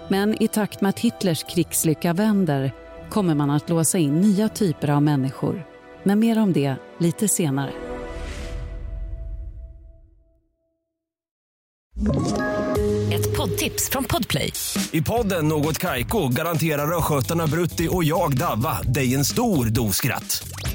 Men 0.07 0.43
i 0.43 0.47
takt 0.47 0.81
med 0.81 0.89
att 0.89 0.99
Hitlers 0.99 1.43
krigslycka 1.43 2.13
vänder 2.13 2.71
kommer 3.09 3.35
man 3.35 3.49
att 3.49 3.69
låsa 3.69 3.97
in 3.97 4.21
nya 4.21 4.49
typer 4.49 4.89
av 4.89 5.03
människor. 5.03 5.65
Men 6.03 6.19
mer 6.19 6.39
om 6.39 6.53
det 6.53 6.75
lite 6.99 7.27
senare. 7.27 7.71
Ett 13.13 13.37
poddtips 13.37 13.89
från 13.89 14.03
Podplay. 14.03 14.53
I 14.91 15.01
podden 15.01 15.47
Något 15.47 15.79
Kaiko 15.79 16.27
garanterar 16.27 16.97
östgötarna 16.97 17.47
Brutti 17.47 17.87
och 17.91 18.03
jag, 18.03 18.37
Davva, 18.37 18.81
dig 18.81 19.15
en 19.15 19.25
stor 19.25 19.65
dos 19.65 19.95
skratt. 19.95 20.47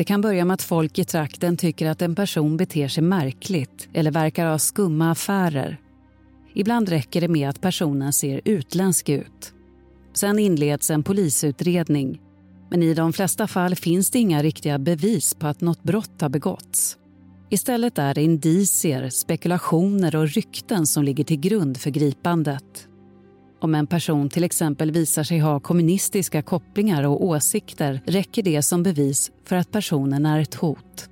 Det 0.00 0.04
kan 0.04 0.20
börja 0.20 0.44
med 0.44 0.54
att 0.54 0.62
folk 0.62 0.98
i 0.98 1.04
trakten 1.04 1.56
tycker 1.56 1.90
att 1.90 2.02
en 2.02 2.14
person 2.14 2.56
beter 2.56 2.88
sig 2.88 3.02
märkligt 3.02 3.88
eller 3.92 4.10
verkar 4.10 4.46
ha 4.46 4.58
skumma 4.58 5.10
affärer. 5.10 5.80
Ibland 6.54 6.88
räcker 6.88 7.20
det 7.20 7.28
med 7.28 7.48
att 7.48 7.60
personen 7.60 8.12
ser 8.12 8.40
utländsk 8.44 9.08
ut. 9.08 9.52
Sen 10.12 10.38
inleds 10.38 10.90
en 10.90 11.02
polisutredning 11.02 12.20
men 12.70 12.82
i 12.82 12.94
de 12.94 13.12
flesta 13.12 13.46
fall 13.46 13.74
finns 13.74 14.10
det 14.10 14.18
inga 14.18 14.42
riktiga 14.42 14.78
bevis 14.78 15.34
på 15.34 15.46
att 15.46 15.60
något 15.60 15.82
brott 15.82 16.20
har 16.20 16.28
begåtts. 16.28 16.96
Istället 17.50 17.98
är 17.98 18.14
det 18.14 18.22
indicier, 18.22 19.08
spekulationer 19.10 20.16
och 20.16 20.28
rykten 20.28 20.86
som 20.86 21.04
ligger 21.04 21.24
till 21.24 21.40
grund 21.40 21.76
för 21.76 21.90
gripandet. 21.90 22.88
Om 23.60 23.74
en 23.74 23.86
person 23.86 24.28
till 24.28 24.44
exempel 24.44 24.90
visar 24.90 25.22
sig 25.22 25.38
ha 25.38 25.60
kommunistiska 25.60 26.42
kopplingar 26.42 27.04
och 27.04 27.24
åsikter 27.24 28.02
räcker 28.06 28.42
det 28.42 28.62
som 28.62 28.82
bevis 28.82 29.30
för 29.44 29.56
att 29.56 29.70
personen 29.70 30.26
är 30.26 30.40
ett 30.40 30.54
hot. 30.54 31.08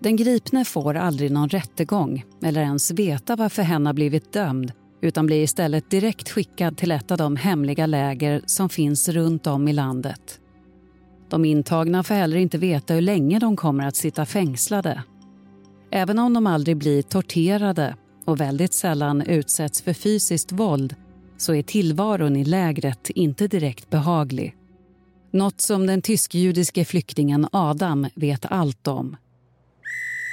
Den 0.00 0.16
gripne 0.16 0.64
får 0.64 0.94
aldrig 0.94 1.30
någon 1.30 1.48
rättegång 1.48 2.24
eller 2.42 2.60
ens 2.60 2.90
veta 2.90 3.36
varför 3.36 3.62
hen 3.62 3.86
har 3.86 3.92
blivit 3.92 4.32
dömd 4.32 4.72
utan 5.02 5.26
blir 5.26 5.42
istället 5.42 5.90
direkt 5.90 6.28
skickad 6.28 6.76
till 6.76 6.90
ett 6.90 7.10
av 7.10 7.18
de 7.18 7.36
hemliga 7.36 7.86
läger 7.86 8.42
som 8.46 8.68
finns 8.68 9.08
runt 9.08 9.46
om 9.46 9.68
i 9.68 9.72
landet. 9.72 10.40
De 11.30 11.44
intagna 11.44 12.02
får 12.02 12.14
heller 12.14 12.36
inte 12.36 12.58
veta 12.58 12.94
hur 12.94 13.00
länge 13.00 13.38
de 13.38 13.56
kommer 13.56 13.86
att 13.86 13.96
sitta 13.96 14.26
fängslade. 14.26 15.02
Även 15.90 16.18
om 16.18 16.34
de 16.34 16.46
aldrig 16.46 16.76
blir 16.76 17.02
torterade 17.02 17.96
och 18.24 18.40
väldigt 18.40 18.74
sällan 18.74 19.22
utsätts 19.22 19.82
för 19.82 19.92
fysiskt 19.92 20.52
våld 20.52 20.94
så 21.36 21.54
är 21.54 21.62
tillvaron 21.62 22.36
i 22.36 22.44
lägret 22.44 23.10
inte 23.10 23.48
direkt 23.48 23.90
behaglig. 23.90 24.56
Något 25.30 25.60
som 25.60 25.86
den 25.86 26.02
tysk-judiske 26.02 26.84
flyktingen 26.84 27.48
Adam 27.52 28.06
vet 28.14 28.46
allt 28.46 28.88
om. 28.88 29.16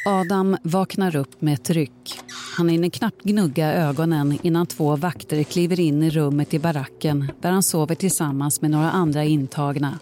Adam 0.05 0.58
vaknar 0.63 1.15
upp 1.15 1.41
med 1.41 1.53
ett 1.53 1.70
ryck. 1.70 2.20
Han 2.58 2.70
hinner 2.70 2.89
knappt 2.89 3.24
gnugga 3.24 3.74
ögonen 3.74 4.39
innan 4.41 4.65
två 4.67 4.96
vakter 4.96 5.43
kliver 5.43 5.79
in 5.79 6.03
i 6.03 6.10
rummet 6.10 6.53
i 6.53 6.60
baracken 6.60 7.31
där 7.41 7.51
han 7.51 7.63
sover 7.63 7.96
tillsammans 7.96 8.62
med 8.62 8.72
några 8.72 8.91
andra 8.91 9.24
intagna. 9.24 10.00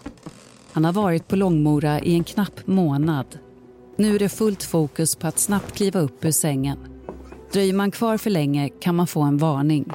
Han 0.72 0.84
har 0.84 0.92
varit 0.92 1.28
på 1.28 1.36
Långmora 1.36 2.00
i 2.00 2.14
en 2.14 2.24
knapp 2.24 2.66
månad. 2.66 3.26
Nu 3.96 4.14
är 4.14 4.18
det 4.18 4.28
fullt 4.28 4.62
fokus 4.62 5.16
på 5.16 5.26
att 5.26 5.38
snabbt 5.38 5.76
kliva 5.76 6.00
upp 6.00 6.24
ur 6.24 6.30
sängen. 6.30 6.78
Dröjer 7.52 7.74
man 7.74 7.90
kvar 7.90 8.16
för 8.16 8.30
länge 8.30 8.68
kan 8.68 8.94
man 8.94 9.06
få 9.06 9.22
en 9.22 9.38
varning. 9.38 9.92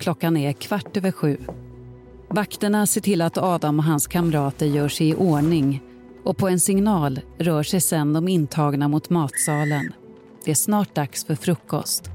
Klockan 0.00 0.36
är 0.36 0.52
kvart 0.52 0.96
över 0.96 1.12
sju. 1.12 1.36
Vakterna 2.28 2.86
ser 2.86 3.00
till 3.00 3.22
att 3.22 3.38
Adam 3.38 3.78
och 3.78 3.84
hans 3.84 4.06
kamrater 4.06 4.66
gör 4.66 4.88
sig 4.88 5.08
i 5.08 5.14
ordning 5.14 5.82
och 6.24 6.36
på 6.36 6.48
en 6.48 6.60
signal 6.60 7.20
rör 7.38 7.62
sig 7.62 7.80
sedan 7.80 8.12
de 8.12 8.28
intagna 8.28 8.88
mot 8.88 9.10
matsalen. 9.10 9.92
Det 10.44 10.50
är 10.50 10.54
snart 10.54 10.94
dags 10.94 11.24
för 11.24 11.34
frukost. 11.34 12.10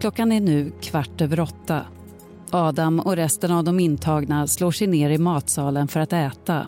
Klockan 0.00 0.32
är 0.32 0.40
nu 0.40 0.72
kvart 0.80 1.20
över 1.20 1.40
åtta. 1.40 1.86
Adam 2.50 3.00
och 3.00 3.16
resten 3.16 3.50
av 3.50 3.64
de 3.64 3.80
intagna 3.80 4.46
slår 4.46 4.70
sig 4.70 4.86
ner 4.86 5.10
i 5.10 5.18
matsalen 5.18 5.88
för 5.88 6.00
att 6.00 6.12
äta. 6.12 6.66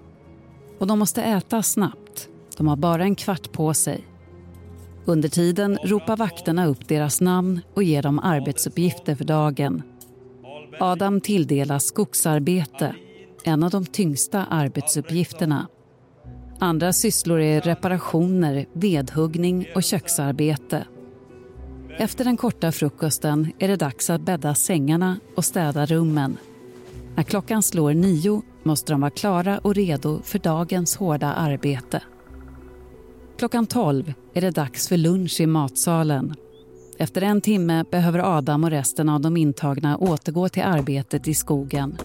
Och 0.78 0.86
de 0.86 0.98
måste 0.98 1.22
äta 1.22 1.62
snabbt. 1.62 2.28
De 2.56 2.68
har 2.68 2.76
bara 2.76 3.02
en 3.02 3.14
kvart 3.14 3.52
på 3.52 3.74
sig. 3.74 4.04
Under 5.06 5.28
tiden 5.28 5.78
ropar 5.82 6.16
vakterna 6.16 6.66
upp 6.66 6.88
deras 6.88 7.20
namn 7.20 7.61
och 7.75 7.82
ger 7.82 8.02
dem 8.02 8.18
arbetsuppgifter 8.18 9.14
för 9.14 9.25
dagen. 9.25 9.82
Adam 10.80 11.20
tilldelas 11.20 11.84
skogsarbete, 11.84 12.94
en 13.44 13.62
av 13.62 13.70
de 13.70 13.87
tyngsta 13.87 14.44
arbetsuppgifterna. 14.44 15.68
Andra 16.58 16.92
sysslor 16.92 17.40
är 17.40 17.61
reparationer, 17.61 18.66
vedhuggning 18.73 19.66
och 19.75 19.82
köksarbete. 19.82 20.87
Efter 21.99 22.25
den 22.25 22.37
korta 22.37 22.73
frukosten 22.73 23.52
är 23.58 23.68
det 23.68 23.76
dags 23.76 24.11
att 24.11 24.20
bädda 24.20 24.54
sängarna 24.54 25.16
och 25.37 25.44
städa 25.44 25.87
rummen. 25.87 26.37
När 27.16 27.23
klockan 27.23 27.62
slår 27.62 27.94
nio 27.94 28.42
måste 28.62 28.92
de 28.92 29.00
vara 29.00 29.11
klara 29.11 29.58
och 29.58 29.75
redo 29.75 30.23
för 30.23 30.38
dagens 30.38 30.96
hårda 30.96 31.32
arbete. 31.32 32.02
Klockan 33.38 33.67
12 33.67 34.14
är 34.35 34.41
det 34.41 34.50
dags 34.50 34.88
för 34.88 34.97
lunch 34.97 35.41
i 35.41 35.47
matsalen. 35.47 36.35
Efter 36.99 37.23
en 37.23 37.41
timme 37.41 37.85
behöver 37.91 38.38
Adam 38.38 38.64
och 38.64 38.71
resten 38.71 39.09
av 39.09 39.21
de 39.21 39.37
intagna 39.37 39.97
återgå 39.97 40.49
till 40.49 40.62
arbetet 40.62 41.29
i 41.29 41.35
skogen. 41.35 41.97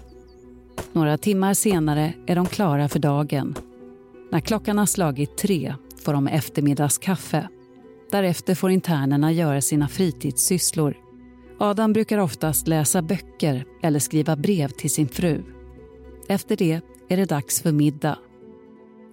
Några 0.94 1.18
timmar 1.18 1.54
senare 1.54 2.14
är 2.28 2.36
de 2.36 2.46
klara 2.46 2.90
för 2.90 3.00
dagen. 3.00 3.56
När 4.32 4.40
klockan 4.40 4.78
har 4.78 4.86
slagit 4.86 5.38
tre 5.38 5.76
får 6.06 6.14
de 6.14 6.28
eftermiddagskaffe. 6.28 7.50
Därefter 8.12 8.56
får 8.56 8.72
internerna 8.72 9.32
göra 9.32 9.62
sina 9.62 9.88
fritidssysslor. 9.88 10.98
Adam 11.60 11.94
brukar 11.94 12.18
oftast 12.18 12.68
läsa 12.68 13.02
böcker 13.02 13.66
eller 13.84 14.00
skriva 14.00 14.36
brev 14.36 14.70
till 14.70 14.90
sin 14.90 15.08
fru. 15.08 15.44
Efter 16.28 16.56
det 16.56 16.82
är 17.10 17.18
det 17.18 17.26
dags 17.26 17.62
för 17.62 17.72
middag. 17.72 18.18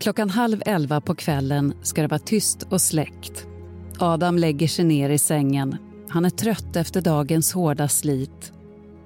Klockan 0.01 0.31
halv 0.31 0.63
elva 0.67 1.01
på 1.01 1.15
kvällen 1.15 1.75
ska 1.83 2.03
det 2.03 2.09
vara 2.09 2.19
tyst 2.19 2.63
och 2.71 2.81
släckt. 2.81 3.47
Adam 3.99 4.39
lägger 4.39 4.69
sig 4.69 4.85
ner 4.85 5.11
i 5.11 5.19
sängen. 5.19 5.77
Han 6.09 6.25
är 6.25 6.31
trött 6.31 6.77
efter 6.77 7.01
dagens 7.01 7.53
hårda 7.53 7.89
slit. 7.89 8.53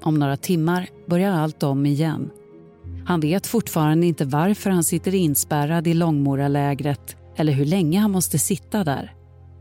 Om 0.02 0.14
några 0.14 0.36
timmar 0.36 0.88
börjar 1.06 1.32
allt 1.32 1.62
om 1.62 1.86
igen. 1.86 2.30
Han 3.06 3.20
vet 3.20 3.46
fortfarande 3.46 4.06
inte 4.06 4.24
varför 4.24 4.70
han 4.70 4.84
sitter 4.84 5.14
inspärrad 5.14 5.86
i 5.86 5.94
Långmoralägret 5.94 7.16
eller 7.36 7.52
hur 7.52 7.64
länge 7.64 8.00
han 8.00 8.10
måste 8.10 8.38
sitta 8.38 8.84
där. 8.84 9.14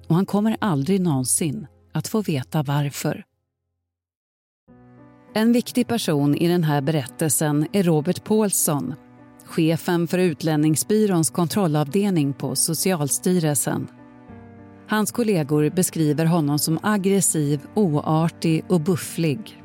Och 0.07 0.15
han 0.15 0.25
kommer 0.25 0.57
aldrig 0.62 1.01
någonsin 1.01 1.67
att 1.93 2.07
få 2.07 2.21
veta 2.21 2.63
varför. 2.63 3.24
En 5.33 5.53
viktig 5.53 5.88
person 5.88 6.36
i 6.36 6.48
den 6.48 6.63
här 6.63 6.81
berättelsen 6.81 7.67
är 7.74 7.83
Robert 7.83 8.24
Paulsson 8.24 8.93
chefen 9.50 10.08
för 10.08 10.18
Utlänningsbyråns 10.18 11.29
kontrollavdelning 11.29 12.34
på 12.34 12.56
Socialstyrelsen. 12.56 13.88
Hans 14.88 15.12
kollegor 15.12 15.70
beskriver 15.70 16.25
honom 16.25 16.60
som 16.60 16.79
aggressiv, 16.84 17.62
oartig 17.74 18.65
och 18.70 18.82
bufflig. 18.82 19.63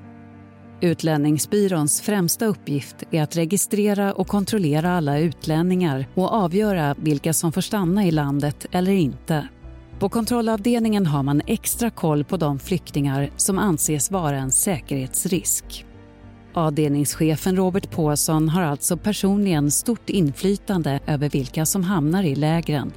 Utlänningsbyråns 0.80 2.00
främsta 2.00 2.46
uppgift 2.46 2.96
är 3.10 3.22
att 3.22 3.36
registrera 3.36 4.12
och 4.12 4.28
kontrollera 4.28 4.96
alla 4.96 5.18
utlänningar 5.18 6.06
och 6.14 6.32
avgöra 6.32 6.94
vilka 6.98 7.32
som 7.32 7.52
får 7.52 7.60
stanna 7.60 8.04
i 8.04 8.10
landet 8.10 8.66
eller 8.70 8.92
inte. 8.92 9.48
På 9.98 10.08
kontrollavdelningen 10.08 11.06
har 11.06 11.22
man 11.22 11.42
extra 11.46 11.90
koll 11.90 12.24
på 12.24 12.36
de 12.36 12.58
flyktingar 12.58 13.30
som 13.36 13.58
anses 13.58 14.10
vara 14.10 14.36
en 14.36 14.52
säkerhetsrisk. 14.52 15.86
Avdelningschefen 16.56 17.56
Robert 17.56 17.90
Påsson 17.90 18.48
har 18.48 18.62
alltså 18.62 18.96
personligen 18.96 19.70
stort 19.70 20.10
inflytande 20.10 21.00
över 21.06 21.28
vilka 21.28 21.66
som 21.66 21.84
hamnar 21.84 22.22
i 22.22 22.34
lägren. 22.34 22.92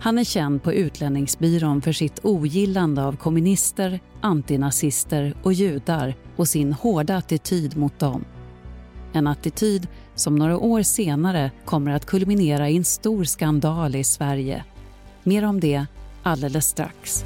Han 0.00 0.18
är 0.18 0.24
känd 0.24 0.62
på 0.62 0.72
Utlänningsbyrån 0.72 1.82
för 1.82 1.92
sitt 1.92 2.24
ogillande 2.24 3.04
av 3.04 3.16
kommunister, 3.16 4.00
antinazister 4.20 5.34
och 5.42 5.52
judar 5.52 6.14
och 6.36 6.48
sin 6.48 6.72
hårda 6.72 7.16
attityd 7.16 7.76
mot 7.76 7.98
dem. 7.98 8.24
En 9.12 9.26
attityd 9.26 9.88
som 10.14 10.36
några 10.36 10.58
år 10.58 10.82
senare 10.82 11.50
kommer 11.64 11.90
att 11.90 12.06
kulminera 12.06 12.68
i 12.68 12.76
en 12.76 12.84
stor 12.84 13.24
skandal 13.24 13.96
i 13.96 14.04
Sverige. 14.04 14.64
Mer 15.22 15.44
om 15.44 15.60
det 15.60 15.86
alldeles 16.22 16.66
strax. 16.66 17.24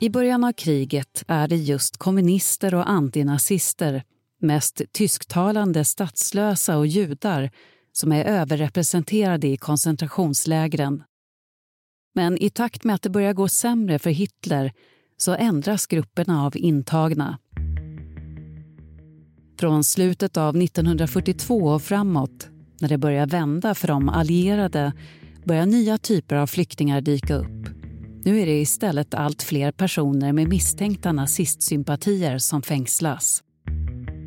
I 0.00 0.10
början 0.10 0.44
av 0.44 0.52
kriget 0.52 1.24
är 1.28 1.48
det 1.48 1.56
just 1.56 1.96
kommunister 1.96 2.74
och 2.74 2.90
antinazister, 2.90 4.02
mest 4.40 4.82
tysktalande 4.92 5.84
statslösa 5.84 6.78
och 6.78 6.86
judar 6.86 7.50
som 7.92 8.12
är 8.12 8.24
överrepresenterade 8.24 9.48
i 9.48 9.56
koncentrationslägren. 9.56 11.02
Men 12.14 12.38
i 12.42 12.50
takt 12.50 12.84
med 12.84 12.94
att 12.94 13.02
det 13.02 13.10
börjar 13.10 13.32
gå 13.32 13.48
sämre 13.48 13.98
för 13.98 14.10
Hitler 14.10 14.72
så 15.16 15.34
ändras 15.34 15.86
grupperna 15.86 16.46
av 16.46 16.56
intagna. 16.56 17.38
Från 19.60 19.84
slutet 19.84 20.36
av 20.36 20.56
1942 20.56 21.56
och 21.56 21.82
framåt, 21.82 22.48
när 22.80 22.88
det 22.88 22.98
börjar 22.98 23.26
vända 23.26 23.74
för 23.74 23.88
de 23.88 24.08
allierade, 24.08 24.92
börjar 25.44 25.66
nya 25.66 25.98
typer 25.98 26.36
av 26.36 26.46
flyktingar 26.46 27.00
dyka 27.00 27.34
upp. 27.34 27.73
Nu 28.24 28.40
är 28.40 28.46
det 28.46 28.60
istället 28.60 29.14
allt 29.14 29.42
fler 29.42 29.72
personer 29.72 30.32
med 30.32 30.48
misstänkta 30.48 31.12
nazistsympatier 31.12 32.38
som 32.38 32.62
fängslas. 32.62 33.42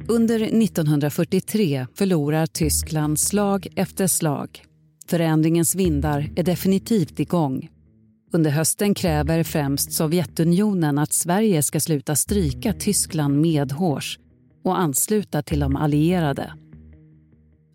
Under 0.08 0.42
1943 0.42 1.88
förlorar 1.96 2.46
Tyskland 2.46 3.20
slag 3.20 3.68
efter 3.76 4.08
slag. 4.08 4.64
Förändringens 5.08 5.76
vindar 5.76 6.30
är 6.36 6.44
definitivt 6.44 7.20
igång. 7.20 7.70
Under 8.34 8.52
hösten 8.52 8.94
kräver 8.94 9.44
främst 9.44 9.92
Sovjetunionen 9.94 10.98
att 10.98 11.14
Sverige 11.14 11.64
ska 11.64 11.80
sluta 11.80 12.16
stryka 12.16 12.74
Tyskland 12.74 13.42
medhårs 13.42 14.20
och 14.64 14.80
ansluta 14.80 15.42
till 15.42 15.60
de 15.60 15.76
allierade. 15.76 16.54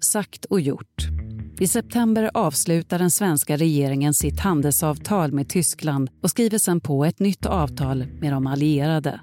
Sagt 0.01 0.44
och 0.44 0.61
gjort. 0.61 1.12
I 1.61 1.67
september 1.67 2.31
avslutar 2.35 2.99
den 2.99 3.11
svenska 3.11 3.57
regeringen 3.57 4.15
sitt 4.15 4.41
handelsavtal 4.41 5.33
med 5.33 5.49
Tyskland 5.49 6.11
och 6.23 6.31
skriver 6.31 6.59
sedan 6.59 6.81
på 6.81 7.05
ett 7.05 7.19
nytt 7.19 7.47
avtal 7.47 8.07
med 8.21 8.33
de 8.33 8.47
allierade. 8.47 9.21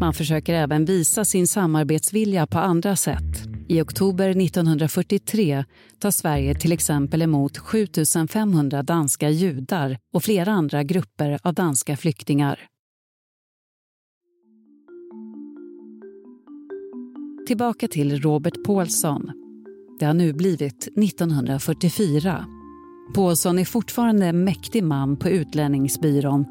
Man 0.00 0.14
försöker 0.14 0.54
även 0.54 0.84
visa 0.84 1.24
sin 1.24 1.46
samarbetsvilja 1.48 2.46
på 2.46 2.58
andra 2.58 2.96
sätt. 2.96 3.48
I 3.68 3.80
oktober 3.80 4.28
1943 4.28 5.64
tar 5.98 6.10
Sverige 6.10 6.54
till 6.54 6.72
exempel 6.72 7.22
emot 7.22 7.58
7 7.58 7.86
500 8.30 8.82
danska 8.82 9.30
judar 9.30 9.98
och 10.14 10.24
flera 10.24 10.52
andra 10.52 10.82
grupper 10.82 11.38
av 11.42 11.54
danska 11.54 11.96
flyktingar. 11.96 12.60
Tillbaka 17.46 17.88
till 17.88 18.20
Robert 18.20 18.64
Paulsson 18.64 19.47
det 19.98 20.06
har 20.06 20.14
nu 20.14 20.32
blivit 20.32 20.88
1944. 20.96 22.46
Påsson 23.14 23.58
är 23.58 23.64
fortfarande 23.64 24.26
en 24.26 24.44
mäktig 24.44 24.84
man 24.84 25.16
på 25.16 25.28
Utlänningsbyrån 25.28 26.44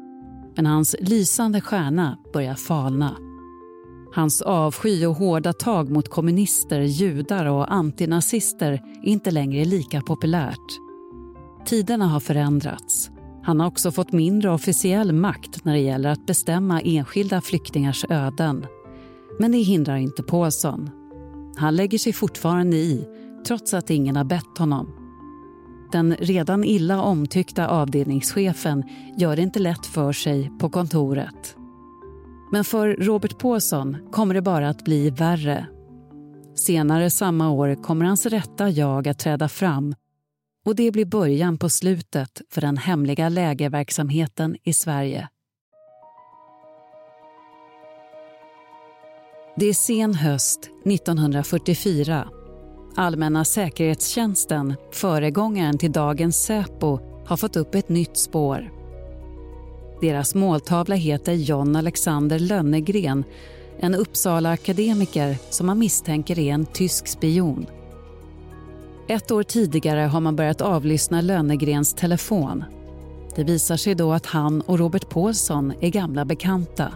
men 0.58 0.66
hans 0.66 0.96
lysande 1.00 1.60
stjärna 1.60 2.18
börjar 2.32 2.54
falna. 2.54 3.16
Hans 4.14 4.42
avsky 4.42 5.06
och 5.06 5.14
hårda 5.14 5.52
tag 5.52 5.90
mot 5.90 6.08
kommunister, 6.08 6.80
judar 6.80 7.46
och 7.46 7.72
antinazister 7.72 8.72
är 8.72 9.08
inte 9.08 9.30
längre 9.30 9.64
lika 9.64 10.00
populärt. 10.00 10.78
Tiderna 11.66 12.06
har 12.06 12.20
förändrats. 12.20 13.10
Han 13.42 13.60
har 13.60 13.66
också 13.66 13.92
fått 13.92 14.12
mindre 14.12 14.50
officiell 14.50 15.12
makt 15.12 15.64
när 15.64 15.72
det 15.72 15.80
gäller 15.80 16.10
att 16.10 16.26
bestämma 16.26 16.80
enskilda 16.80 17.40
flyktingars 17.40 18.04
öden. 18.08 18.66
Men 19.38 19.52
det 19.52 19.58
hindrar 19.58 19.96
inte 19.96 20.22
Påsson. 20.22 20.90
Han 21.56 21.76
lägger 21.76 21.98
sig 21.98 22.12
fortfarande 22.12 22.76
i 22.76 23.08
trots 23.46 23.74
att 23.74 23.90
ingen 23.90 24.16
har 24.16 24.24
bett 24.24 24.58
honom. 24.58 24.94
Den 25.92 26.16
redan 26.18 26.64
illa 26.64 27.02
omtyckta 27.02 27.68
avdelningschefen 27.68 28.84
gör 29.16 29.36
det 29.36 29.42
inte 29.42 29.58
lätt 29.58 29.86
för 29.86 30.12
sig 30.12 30.50
på 30.60 30.70
kontoret. 30.70 31.56
Men 32.52 32.64
för 32.64 32.88
Robert 32.88 33.38
Påsson 33.38 33.96
kommer 34.12 34.34
det 34.34 34.42
bara 34.42 34.68
att 34.68 34.84
bli 34.84 35.10
värre. 35.10 35.66
Senare 36.54 37.10
samma 37.10 37.50
år 37.50 37.82
kommer 37.82 38.04
hans 38.04 38.26
rätta 38.26 38.70
jag 38.70 39.08
att 39.08 39.18
träda 39.18 39.48
fram 39.48 39.94
och 40.64 40.76
det 40.76 40.90
blir 40.90 41.04
början 41.04 41.58
på 41.58 41.68
slutet 41.68 42.42
för 42.50 42.60
den 42.60 42.76
hemliga 42.76 43.28
lägerverksamheten 43.28 44.56
i 44.62 44.72
Sverige. 44.72 45.28
Det 49.56 49.66
är 49.66 49.74
sen 49.74 50.14
höst 50.14 50.70
1944 50.84 52.28
Allmänna 52.94 53.44
säkerhetstjänsten, 53.44 54.74
föregångaren 54.92 55.78
till 55.78 55.92
dagens 55.92 56.42
Säpo, 56.42 56.98
har 57.26 57.36
fått 57.36 57.56
upp 57.56 57.74
ett 57.74 57.88
nytt 57.88 58.16
spår. 58.16 58.70
Deras 60.00 60.34
måltavla 60.34 60.94
heter 60.94 61.32
John 61.32 61.76
Alexander 61.76 62.38
Lönnegren 62.38 63.24
en 63.80 63.94
Uppsala-akademiker 63.94 65.36
som 65.50 65.66
man 65.66 65.78
misstänker 65.78 66.38
är 66.38 66.52
en 66.52 66.66
tysk 66.66 67.06
spion. 67.06 67.66
Ett 69.08 69.30
år 69.30 69.42
tidigare 69.42 70.00
har 70.00 70.20
man 70.20 70.36
börjat 70.36 70.60
avlyssna 70.60 71.20
Lönnegrens 71.20 71.94
telefon. 71.94 72.64
Det 73.36 73.44
visar 73.44 73.76
sig 73.76 73.94
då 73.94 74.12
att 74.12 74.26
han 74.26 74.60
och 74.60 74.78
Robert 74.78 75.08
Paulsson 75.08 75.72
är 75.80 75.88
gamla 75.88 76.24
bekanta. 76.24 76.92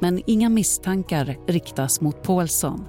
Men 0.00 0.22
inga 0.26 0.48
misstankar 0.48 1.38
riktas 1.46 2.00
mot 2.00 2.22
Paulsson. 2.22 2.84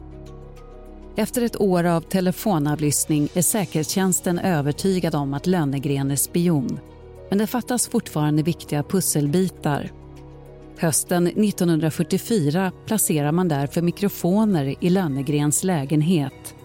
Efter 1.16 1.42
ett 1.42 1.62
år 1.62 1.84
av 1.84 2.02
telefonavlyssning 2.02 3.30
är 3.34 3.42
säkerhetstjänsten 3.42 4.40
övertygad 4.40 5.16
om 5.16 5.34
att 5.34 5.48
Lönnegren 5.48 6.12
är 6.12 6.16
spion. 6.16 6.80
Men 7.30 7.38
det 7.38 7.48
fattas 7.48 7.88
fortfarande 7.88 8.44
viktiga 8.44 8.84
pusselbitar. 8.84 9.92
Hösten 10.78 11.28
1944 11.28 12.72
placerar 12.86 13.32
man 13.32 13.48
därför 13.48 13.82
mikrofoner 13.82 14.76
i 14.80 14.90
Lönnegrens 14.90 15.64
lägenhet. 15.64 16.56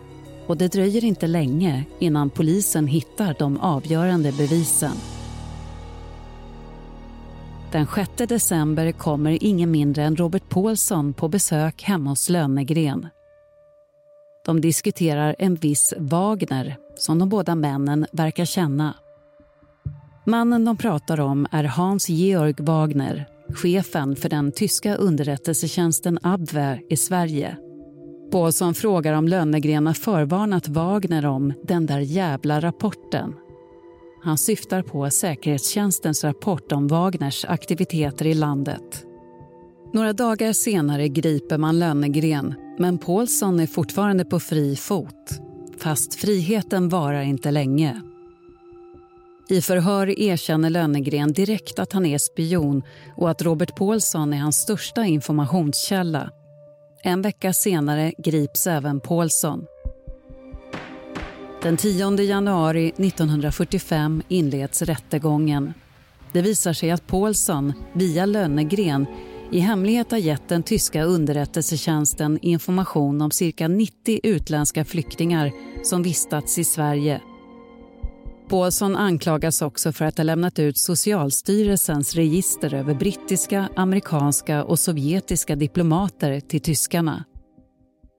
Och 0.47 0.57
det 0.57 0.73
dröjer 0.73 1.05
inte 1.05 1.27
länge 1.27 1.85
innan 1.99 2.31
polisen 2.31 2.87
hittar 2.87 3.37
de 3.39 3.61
avgörande 3.61 4.33
bevisen. 4.33 4.97
Den 7.73 7.87
6 7.95 8.11
december 8.17 8.93
kommer 8.93 9.45
ingen 9.45 9.71
mindre 9.71 10.05
än 10.05 10.17
Robert 10.17 10.49
Paulsson 10.49 11.15
på 11.15 11.29
besök 11.29 11.83
hemma 11.83 12.11
hos 12.11 12.29
Lönnegren. 12.29 13.09
De 14.49 14.61
diskuterar 14.61 15.37
en 15.39 15.55
viss 15.55 15.95
Wagner 15.99 16.77
som 16.97 17.19
de 17.19 17.29
båda 17.29 17.55
männen 17.55 18.07
verkar 18.13 18.45
känna. 18.45 18.95
Mannen 20.27 20.65
de 20.65 20.77
pratar 20.77 21.21
om 21.21 21.47
är 21.51 21.65
Hans-Georg 21.65 22.55
Wagner 22.59 23.27
chefen 23.55 24.17
för 24.17 24.29
den 24.29 24.53
tyska 24.53 24.95
underrättelsetjänsten 24.95 26.19
Abwehr 26.23 26.81
i 26.91 26.97
Sverige. 26.97 27.57
Paulsson 28.33 28.75
frågar 28.75 29.13
om 29.13 29.29
Lönnegren 29.29 29.87
har 29.87 29.95
förvarnat 29.95 30.69
Wagner 30.69 31.27
om 31.27 31.53
den 31.63 31.87
där 31.87 32.01
jävla 32.01 32.61
rapporten. 32.61 33.35
Han 34.23 34.39
syftar 34.39 34.83
på 34.83 35.11
säkerhetstjänstens 35.11 36.25
rapport 36.25 36.73
om 36.73 36.89
Wagners 36.89 37.45
aktiviteter 37.45 38.27
i 38.27 38.35
landet. 38.35 39.05
Några 39.93 40.13
dagar 40.13 40.53
senare 40.53 41.09
griper 41.09 41.59
man 41.59 41.79
Lönnegren 41.79 42.55
men 42.79 42.99
Paulsson 42.99 43.61
är 43.61 43.67
fortfarande 43.67 44.25
på 44.25 44.41
fri 44.41 44.77
fot. 44.77 45.41
Fast 45.79 46.15
friheten 46.15 46.89
varar 46.89 47.23
inte 47.23 47.51
länge. 47.51 48.03
I 49.49 49.61
förhör 49.61 50.21
erkänner 50.21 50.71
Lönnegren 50.71 51.33
direkt 51.33 51.79
att 51.79 51.93
han 51.93 52.07
är 52.07 52.19
spion 52.19 52.83
och 53.17 53.31
att 53.31 53.43
Robert 53.43 53.77
Paulsson 53.77 54.33
är 54.33 54.39
hans 54.39 54.57
största 54.57 55.05
informationskälla. 55.05 56.31
En 57.03 57.23
vecka 57.23 57.53
senare 57.53 58.13
grips 58.19 58.67
även 58.67 59.01
Paulsson. 59.01 59.67
Den 61.63 61.77
10 61.77 62.23
januari 62.23 62.89
1945 62.89 64.23
inleds 64.29 64.83
rättegången. 64.83 65.75
Det 66.33 66.43
visar 66.43 66.73
sig 66.73 66.91
att 66.91 67.07
Paulsson, 67.07 67.73
via 67.93 68.27
Lönnegren 68.27 69.07
i 69.53 69.59
hemlighet 69.59 70.11
har 70.11 70.19
gett 70.19 70.49
den 70.49 70.63
tyska 70.63 71.03
underrättelsetjänsten 71.03 72.39
information 72.43 73.23
om 73.23 73.31
cirka 73.31 73.69
90 73.69 74.21
utländska 74.23 74.85
flyktingar 74.85 75.53
som 75.83 76.03
vistats 76.03 76.59
i 76.59 76.65
Sverige. 76.65 77.21
Paulsson 78.49 78.97
anklagas 78.97 79.63
också 79.63 79.93
för 79.93 80.05
att 80.05 80.17
ha 80.17 80.25
lämnat 80.25 80.59
ut 80.59 80.79
Socialstyrelsens 80.79 82.15
register 82.15 82.75
över 82.75 82.95
brittiska, 82.95 83.69
amerikanska 83.77 84.65
och 84.65 84.79
sovjetiska 84.79 85.57
diplomater 85.57 86.41
till 86.41 86.61
tyskarna. 86.61 87.25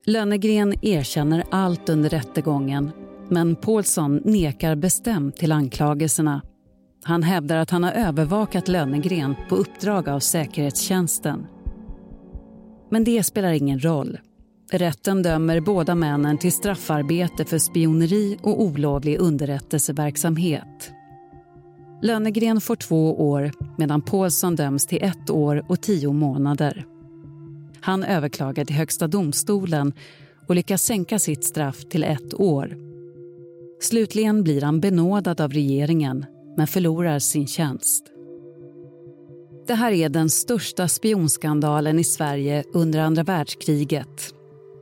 Lönnegren 0.05 0.73
erkänner 0.81 1.43
allt 1.51 1.89
under 1.89 2.09
rättegången 2.09 2.91
men 3.29 3.55
Paulsson 3.55 4.21
nekar 4.25 4.75
bestämt 4.75 5.37
till 5.37 5.51
anklagelserna 5.51 6.41
han 7.03 7.23
hävdar 7.23 7.57
att 7.57 7.69
han 7.69 7.83
har 7.83 7.91
övervakat 7.91 8.67
Lönnegren 8.67 9.35
på 9.49 9.55
uppdrag 9.55 10.09
av 10.09 10.19
säkerhetstjänsten. 10.19 11.47
Men 12.89 13.03
det 13.03 13.23
spelar 13.23 13.53
ingen 13.53 13.79
roll. 13.79 14.17
Rätten 14.71 15.23
dömer 15.23 15.59
båda 15.59 15.95
männen 15.95 16.37
till 16.37 16.51
straffarbete 16.51 17.45
för 17.45 17.57
spioneri 17.57 18.37
och 18.41 18.61
olovlig 18.61 19.19
underrättelseverksamhet. 19.19 20.91
Lönnegren 22.01 22.61
får 22.61 22.75
två 22.75 23.29
år 23.29 23.51
medan 23.77 24.01
Paulsson 24.01 24.55
döms 24.55 24.87
till 24.87 25.03
ett 25.03 25.29
år 25.29 25.65
och 25.67 25.81
tio 25.81 26.13
månader. 26.13 26.85
Han 27.81 28.03
överklagar 28.03 28.65
till 28.65 28.75
Högsta 28.75 29.07
domstolen 29.07 29.93
och 30.47 30.55
lyckas 30.55 30.83
sänka 30.83 31.19
sitt 31.19 31.43
straff 31.43 31.85
till 31.89 32.03
ett 32.03 32.33
år. 32.33 32.77
Slutligen 33.81 34.43
blir 34.43 34.61
han 34.61 34.79
benådad 34.79 35.41
av 35.41 35.51
regeringen 35.51 36.25
men 36.59 36.67
förlorar 36.67 37.19
sin 37.19 37.47
tjänst. 37.47 38.03
Det 39.67 39.73
här 39.73 39.91
är 39.91 40.09
den 40.09 40.29
största 40.29 40.87
spionskandalen 40.87 41.99
i 41.99 42.03
Sverige 42.03 42.63
under 42.73 42.99
andra 42.99 43.23
världskriget. 43.23 44.33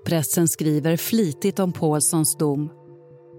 Pressen 0.05 0.47
skriver 0.47 0.97
flitigt 0.97 1.59
om 1.59 1.73
Paulssons 1.73 2.37
dom. 2.37 2.69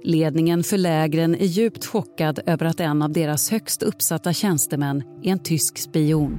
Ledningen 0.03 0.65
för 0.65 0.79
lägren 0.79 1.35
är 1.35 1.47
djupt 1.47 1.87
chockad 1.87 2.41
över 2.47 2.67
att 2.67 2.81
en 2.81 3.03
av 3.03 3.13
deras 3.13 3.51
högst 3.51 3.83
uppsatta 3.83 4.33
tjänstemän 4.33 5.03
är 5.23 5.33
en 5.33 5.43
tysk 5.43 5.79
spion. 5.79 6.39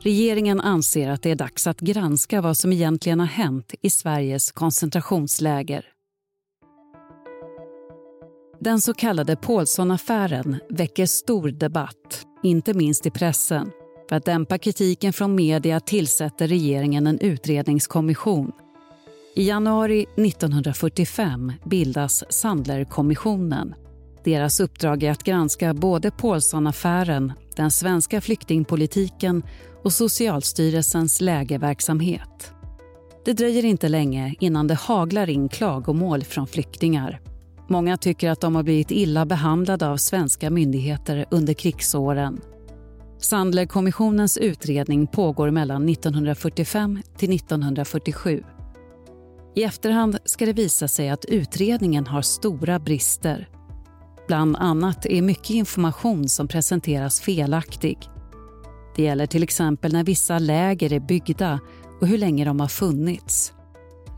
Regeringen 0.00 0.60
anser 0.60 1.10
att 1.10 1.22
det 1.22 1.30
är 1.30 1.36
dags 1.36 1.66
att 1.66 1.80
granska 1.80 2.40
vad 2.40 2.56
som 2.56 2.72
egentligen 2.72 3.20
har 3.20 3.26
hänt 3.26 3.74
i 3.82 3.90
Sveriges 3.90 4.52
koncentrationsläger. 4.52 5.97
Den 8.60 8.80
så 8.80 8.94
kallade 8.94 9.36
Paulsson-affären 9.36 10.56
väcker 10.68 11.06
stor 11.06 11.48
debatt, 11.48 12.26
inte 12.42 12.74
minst 12.74 13.06
i 13.06 13.10
pressen. 13.10 13.70
För 14.08 14.16
att 14.16 14.24
dämpa 14.24 14.58
kritiken 14.58 15.12
från 15.12 15.34
media 15.34 15.80
tillsätter 15.80 16.48
regeringen 16.48 17.06
en 17.06 17.18
utredningskommission. 17.18 18.52
I 19.34 19.48
januari 19.48 20.06
1945 20.16 21.52
bildas 21.64 22.24
Sandlerkommissionen. 22.28 23.74
Deras 24.24 24.60
uppdrag 24.60 25.02
är 25.02 25.10
att 25.10 25.24
granska 25.24 25.74
både 25.74 26.10
Paulsson-affären 26.10 27.32
den 27.56 27.70
svenska 27.70 28.20
flyktingpolitiken 28.20 29.42
och 29.82 29.92
Socialstyrelsens 29.92 31.20
lägerverksamhet. 31.20 32.52
Det 33.24 33.32
dröjer 33.32 33.64
inte 33.64 33.88
länge 33.88 34.34
innan 34.40 34.66
det 34.66 34.74
haglar 34.74 35.30
in 35.30 35.48
klagomål 35.48 36.24
från 36.24 36.46
flyktingar. 36.46 37.20
Många 37.70 37.96
tycker 37.96 38.30
att 38.30 38.40
de 38.40 38.54
har 38.54 38.62
blivit 38.62 38.90
illa 38.90 39.26
behandlade 39.26 39.88
av 39.88 39.96
svenska 39.96 40.50
myndigheter 40.50 41.26
under 41.30 41.54
krigsåren. 41.54 42.40
Sandlerkommissionens 43.18 44.38
utredning 44.38 45.06
pågår 45.06 45.50
mellan 45.50 45.88
1945 45.88 47.02
till 47.16 47.34
1947. 47.34 48.42
I 49.54 49.62
efterhand 49.62 50.18
ska 50.24 50.46
det 50.46 50.52
visa 50.52 50.88
sig 50.88 51.08
att 51.08 51.24
utredningen 51.24 52.06
har 52.06 52.22
stora 52.22 52.78
brister. 52.78 53.48
Bland 54.26 54.56
annat 54.56 55.06
är 55.06 55.22
mycket 55.22 55.50
information 55.50 56.28
som 56.28 56.48
presenteras 56.48 57.20
felaktig. 57.20 57.98
Det 58.96 59.02
gäller 59.02 59.26
till 59.26 59.42
exempel 59.42 59.92
när 59.92 60.04
vissa 60.04 60.38
läger 60.38 60.92
är 60.92 61.00
byggda 61.00 61.60
och 62.00 62.06
hur 62.06 62.18
länge 62.18 62.44
de 62.44 62.60
har 62.60 62.68
funnits. 62.68 63.52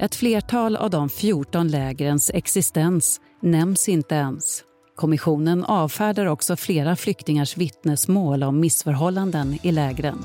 Ett 0.00 0.14
flertal 0.14 0.76
av 0.76 0.90
de 0.90 1.08
14 1.08 1.68
lägrens 1.68 2.30
existens 2.34 3.20
nämns 3.40 3.88
inte 3.88 4.14
ens. 4.14 4.64
Kommissionen 4.96 5.64
avfärdar 5.64 6.26
också 6.26 6.56
flera 6.56 6.96
flyktingars 6.96 7.56
vittnesmål 7.56 8.42
om 8.42 8.60
missförhållanden 8.60 9.58
i 9.62 9.72
lägren. 9.72 10.18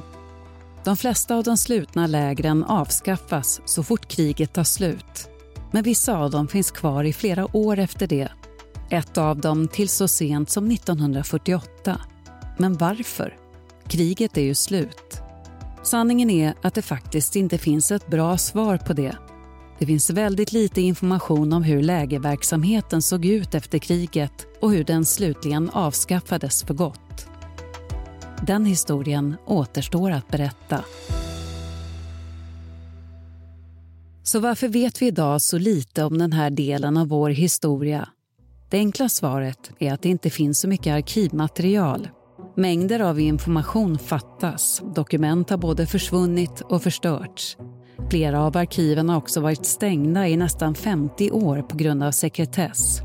De 0.83 0.97
flesta 0.97 1.35
av 1.35 1.43
de 1.43 1.57
slutna 1.57 2.07
lägren 2.07 2.63
avskaffas 2.63 3.61
så 3.65 3.83
fort 3.83 4.07
kriget 4.07 4.53
tar 4.53 4.63
slut. 4.63 5.29
Men 5.71 5.83
vissa 5.83 6.17
av 6.17 6.31
dem 6.31 6.47
finns 6.47 6.71
kvar 6.71 7.03
i 7.03 7.13
flera 7.13 7.57
år 7.57 7.79
efter 7.79 8.07
det. 8.07 8.29
Ett 8.89 9.17
av 9.17 9.39
dem 9.39 9.67
till 9.67 9.89
så 9.89 10.07
sent 10.07 10.49
som 10.49 10.71
1948. 10.71 12.01
Men 12.57 12.77
varför? 12.77 13.37
Kriget 13.87 14.37
är 14.37 14.41
ju 14.41 14.55
slut. 14.55 15.21
Sanningen 15.83 16.29
är 16.29 16.53
att 16.61 16.73
det 16.73 16.81
faktiskt 16.81 17.35
inte 17.35 17.57
finns 17.57 17.91
ett 17.91 18.07
bra 18.07 18.37
svar 18.37 18.77
på 18.77 18.93
det. 18.93 19.17
Det 19.79 19.85
finns 19.85 20.09
väldigt 20.09 20.51
lite 20.51 20.81
information 20.81 21.53
om 21.53 21.63
hur 21.63 21.83
lägerverksamheten 21.83 23.01
såg 23.01 23.25
ut 23.25 23.55
efter 23.55 23.77
kriget 23.77 24.47
och 24.61 24.71
hur 24.71 24.83
den 24.83 25.05
slutligen 25.05 25.69
avskaffades 25.69 26.63
för 26.63 26.73
gott. 26.73 27.27
Den 28.47 28.65
historien 28.65 29.35
återstår 29.45 30.11
att 30.11 30.27
berätta. 30.27 30.83
Så 34.23 34.39
varför 34.39 34.67
vet 34.67 35.01
vi 35.01 35.07
idag 35.07 35.41
så 35.41 35.57
lite 35.57 36.03
om 36.03 36.17
den 36.17 36.33
här 36.33 36.49
delen 36.49 36.97
av 36.97 37.07
vår 37.07 37.29
historia? 37.29 38.09
Det 38.69 38.77
enkla 38.77 39.09
svaret 39.09 39.71
är 39.79 39.93
att 39.93 40.01
det 40.01 40.09
inte 40.09 40.29
finns 40.29 40.59
så 40.59 40.67
mycket 40.67 40.93
arkivmaterial. 40.93 42.09
Mängder 42.55 42.99
av 42.99 43.19
information 43.19 43.97
fattas. 43.97 44.81
Dokument 44.95 45.49
har 45.49 45.57
både 45.57 45.87
försvunnit 45.87 46.61
och 46.61 46.83
förstörts. 46.83 47.57
Flera 48.09 48.41
av 48.41 48.57
arkiven 48.57 49.09
har 49.09 49.17
också 49.17 49.41
varit 49.41 49.65
stängda 49.65 50.27
i 50.27 50.37
nästan 50.37 50.75
50 50.75 51.31
år 51.31 51.61
på 51.61 51.77
grund 51.77 52.03
av 52.03 52.11
sekretess. 52.11 53.01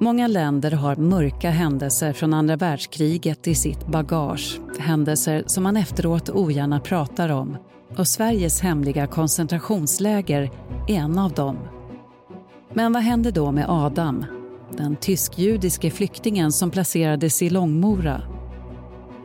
Många 0.00 0.26
länder 0.26 0.70
har 0.70 0.96
mörka 0.96 1.50
händelser 1.50 2.12
från 2.12 2.34
andra 2.34 2.56
världskriget 2.56 3.46
i 3.46 3.54
sitt 3.54 3.86
bagage. 3.86 4.60
Händelser 4.78 5.44
som 5.46 5.62
man 5.62 5.76
efteråt 5.76 6.30
ogärna 6.30 6.80
pratar 6.80 7.28
om. 7.28 7.56
Och 7.96 8.08
Sveriges 8.08 8.60
hemliga 8.60 9.06
koncentrationsläger 9.06 10.50
är 10.88 10.94
en 10.94 11.18
av 11.18 11.32
dem. 11.32 11.56
Men 12.74 12.92
vad 12.92 13.02
hände 13.02 13.30
då 13.30 13.52
med 13.52 13.66
Adam? 13.68 14.24
Den 14.76 14.96
tysk-judiske 14.96 15.90
flyktingen 15.90 16.52
som 16.52 16.70
placerades 16.70 17.42
i 17.42 17.50
Långmora 17.50 18.22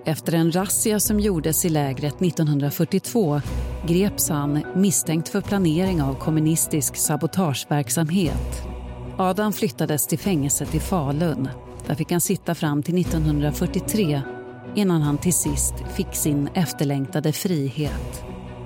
efter 0.06 0.34
en 0.34 0.52
razzia 0.52 1.00
som 1.00 1.20
gjordes 1.20 1.66
i 1.66 1.70
lägret 1.70 2.22
1942 2.22 3.42
greps 3.88 4.30
han 4.30 4.64
misstänkt 4.76 5.30
för 5.30 5.42
planering 5.42 6.02
av 6.02 6.16
kommunistisk 6.16 6.96
sabotageverksamhet. 6.96 8.68
Adam 9.18 9.54
flyttades 9.54 10.08
till 10.08 10.20
fängelset 10.20 10.76
i 10.76 10.80
Falun. 10.80 11.50
Där 11.88 11.96
fick 11.96 12.12
han 12.12 12.22
sitta 12.22 12.56
fram 12.56 12.84
till 12.84 13.02
1943 13.02 14.22
innan 14.76 15.02
han 15.02 15.18
till 15.18 15.34
sist 15.34 15.74
fick 15.94 16.16
sin 16.16 16.50
efterlängtade 16.54 17.32
frihet. 17.32 18.24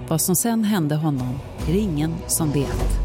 Vad 0.08 0.22
som 0.22 0.36
sen 0.36 0.64
hände 0.64 0.96
honom 0.96 1.40
är 1.68 1.74
det 1.74 1.80
ingen 1.80 2.14
som 2.28 2.52
vet. 2.52 3.00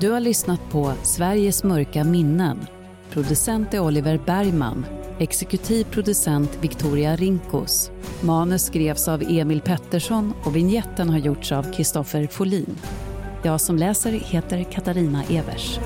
Du 0.00 0.10
har 0.10 0.20
lyssnat 0.20 0.60
på 0.70 0.92
Sveriges 1.02 1.64
mörka 1.64 2.04
minnen. 2.04 2.66
Producent 3.10 3.74
är 3.74 3.80
Oliver 3.80 4.20
Bergman 4.26 4.84
Exekutiv 5.20 5.84
producent 5.84 6.58
Victoria 6.60 7.16
Rinkos. 7.16 7.90
Manus 8.20 8.62
skrevs 8.62 9.08
av 9.08 9.22
Emil 9.22 9.60
Pettersson 9.60 10.34
och 10.44 10.56
vignetten 10.56 11.10
har 11.10 11.18
gjorts 11.18 11.52
av 11.52 11.72
Kristoffer 11.72 12.26
Folin. 12.26 12.78
Jag 13.42 13.60
som 13.60 13.76
läser 13.76 14.12
heter 14.12 14.64
Katarina 14.64 15.24
Evers. 15.24 15.78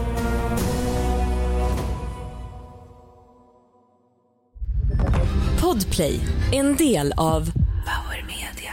Podplay, 5.60 6.20
en 6.52 6.76
del 6.76 7.12
av 7.16 7.50
Power 7.84 8.26
Media. 8.26 8.72